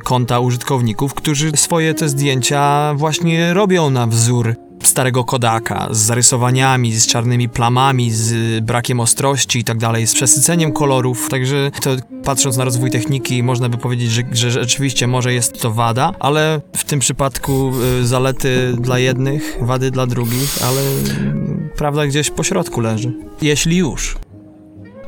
[0.04, 4.56] konta użytkowników, którzy swoje te zdjęcia właśnie robią na wzór
[4.94, 10.72] starego Kodaka, z zarysowaniami, z czarnymi plamami, z brakiem ostrości i tak dalej, z przesyceniem
[10.72, 11.90] kolorów, także to
[12.24, 16.62] patrząc na rozwój techniki można by powiedzieć, że, że rzeczywiście może jest to wada, ale
[16.76, 17.72] w tym przypadku
[18.02, 23.14] y, zalety dla jednych, wady dla drugich, ale y, prawda gdzieś po środku leży.
[23.42, 24.16] Jeśli już.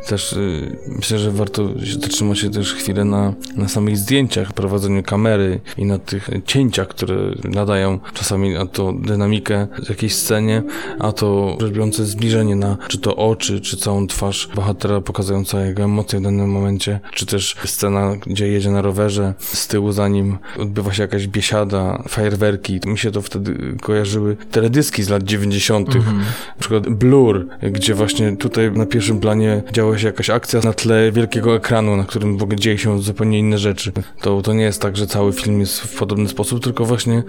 [0.08, 1.70] Też y, myślę, że warto
[2.02, 7.16] zatrzymać się też chwilę na, na samych zdjęciach, prowadzeniu kamery i na tych cięciach, które
[7.44, 10.64] nadają czasami a to dynamikę w jakiejś scenie,
[11.00, 15.84] a to rzecz biorące zbliżenie na czy to oczy, czy całą twarz bohatera pokazująca jego
[15.84, 20.38] emocje w danym momencie, czy też scena, gdzie jedzie na rowerze, z tyłu za nim
[20.60, 22.80] odbywa się jakaś biesiada, fajerwerki.
[22.86, 25.96] Mi się to wtedy kojarzyły teledyski z lat 90.
[25.96, 26.18] Mm -hmm.
[26.48, 31.12] Na przykład Blur, gdzie właśnie tutaj na pierwszym planie działo się jakaś akcja na tle
[31.12, 33.92] wielkiego ekranu, na którym w ogóle dzieje się zupełnie inne rzeczy.
[34.22, 37.24] To, to nie jest tak, że cały film jest w podobny sposób, tylko właśnie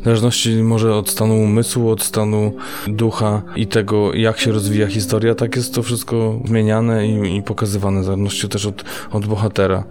[0.00, 2.52] w zależności może od stanu umysłu, od stanu
[2.86, 8.00] ducha i tego, jak się rozwija historia, tak jest to wszystko zmieniane i, i pokazywane,
[8.00, 9.84] w zależności też od, od bohatera,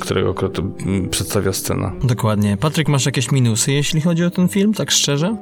[0.00, 0.52] którego akurat
[1.10, 1.92] przedstawia scena.
[2.04, 2.56] Dokładnie.
[2.56, 5.36] Patryk, masz jakieś minusy, jeśli chodzi o ten film, tak szczerze?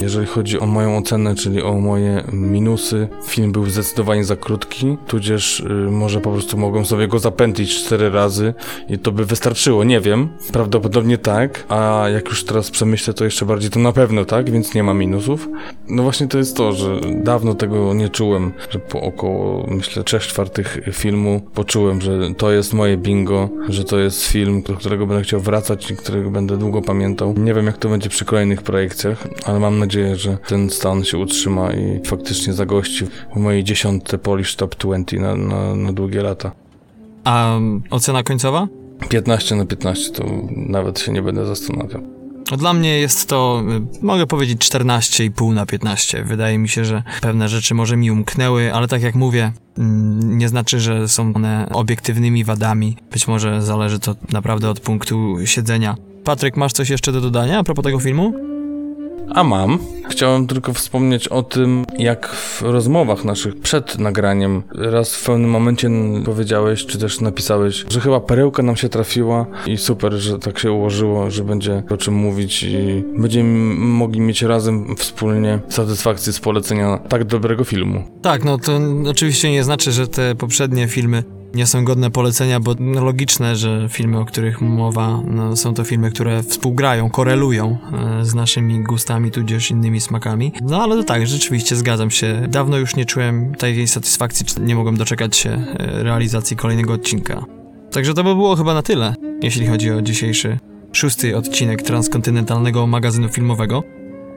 [0.00, 5.61] Jeżeli chodzi o moją ocenę, czyli o moje minusy, film był zdecydowanie za krótki, tudzież
[5.62, 8.54] y, może po prostu mogłem sobie go zapętlić cztery razy
[8.88, 10.28] i to by wystarczyło, nie wiem.
[10.52, 14.74] Prawdopodobnie tak, a jak już teraz przemyślę to jeszcze bardziej, to na pewno tak, więc
[14.74, 15.48] nie ma minusów.
[15.88, 20.18] No właśnie to jest to, że dawno tego nie czułem, że po około, myślę, 3
[20.18, 25.22] czwartych filmu poczułem, że to jest moje bingo, że to jest film, do którego będę
[25.22, 27.34] chciał wracać i którego będę długo pamiętał.
[27.38, 31.18] Nie wiem jak to będzie przy kolejnych projekcjach, ale mam nadzieję, że ten stan się
[31.18, 36.52] utrzyma i faktycznie zagości w mojej dziesiątce Polish Top 20 na, na, na długie lata.
[37.24, 37.58] A
[37.90, 38.68] ocena końcowa?
[39.08, 42.02] 15 na 15 to nawet się nie będę zastanawiał.
[42.50, 43.62] No, Dla mnie jest to,
[44.00, 46.24] y, mogę powiedzieć, 14,5 na 15.
[46.24, 50.48] Wydaje mi się, że pewne rzeczy może mi umknęły, ale tak jak mówię, mm, nie
[50.48, 52.96] znaczy, że są one obiektywnymi wadami.
[53.12, 55.96] Być może zależy to naprawdę od punktu siedzenia.
[56.24, 58.51] Patryk, masz coś jeszcze do dodania a propos tego filmu?
[59.34, 59.78] A mam.
[60.10, 65.90] Chciałem tylko wspomnieć o tym, jak w rozmowach naszych przed nagraniem raz w pewnym momencie
[66.24, 70.72] powiedziałeś, czy też napisałeś, że chyba perełka nam się trafiła i super, że tak się
[70.72, 76.98] ułożyło, że będzie o czym mówić i będziemy mogli mieć razem wspólnie satysfakcję z polecenia
[76.98, 78.04] tak dobrego filmu.
[78.22, 78.80] Tak, no to
[79.10, 84.18] oczywiście nie znaczy, że te poprzednie filmy nie są godne polecenia, bo logiczne, że filmy,
[84.18, 87.78] o których mowa, no, są to filmy, które współgrają, korelują
[88.20, 90.52] e, z naszymi gustami, tudzież innymi smakami.
[90.62, 92.46] No ale to tak, rzeczywiście zgadzam się.
[92.48, 97.44] Dawno już nie czułem takiej satysfakcji, nie mogłem doczekać się e, realizacji kolejnego odcinka.
[97.90, 100.58] Także to by było chyba na tyle, jeśli chodzi o dzisiejszy
[100.92, 103.82] szósty odcinek transkontynentalnego magazynu filmowego.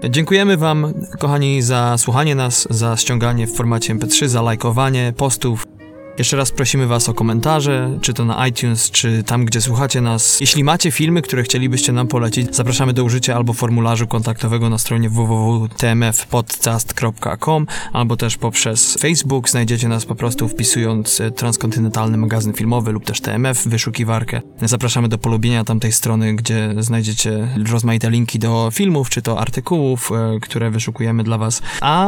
[0.10, 5.75] Dziękujemy Wam, kochani, za słuchanie nas, za ściąganie w formacie MP3, za lajkowanie postów.
[6.18, 10.42] Jeszcze raz prosimy Was o komentarze, czy to na iTunes, czy tam, gdzie słuchacie nas.
[10.42, 15.10] Jeśli macie filmy, które chcielibyście nam polecić, zapraszamy do użycia albo formularzu kontaktowego na stronie
[15.10, 19.50] www.tmfpodcast.com, albo też poprzez Facebook.
[19.50, 24.42] Znajdziecie nas po prostu wpisując e, Transkontynentalny Magazyn Filmowy lub też TMF wyszukiwarkę.
[24.62, 30.40] Zapraszamy do polubienia tamtej strony, gdzie znajdziecie rozmaite linki do filmów, czy to artykułów, e,
[30.40, 31.62] które wyszukujemy dla Was.
[31.82, 32.08] A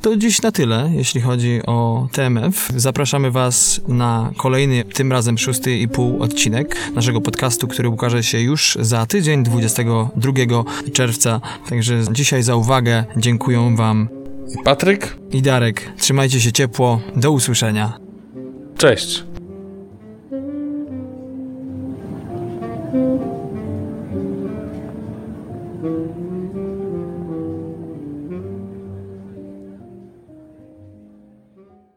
[0.00, 2.68] to dziś na tyle, jeśli chodzi o TMF.
[3.18, 8.40] Zapraszamy Was na kolejny, tym razem szósty i pół odcinek naszego podcastu, który ukaże się
[8.40, 10.32] już za tydzień, 22
[10.92, 11.40] czerwca.
[11.68, 14.08] Także dzisiaj za uwagę dziękuję Wam
[14.64, 15.92] Patryk, i Darek.
[15.98, 17.00] Trzymajcie się ciepło.
[17.16, 17.98] Do usłyszenia.
[18.76, 19.24] cześć.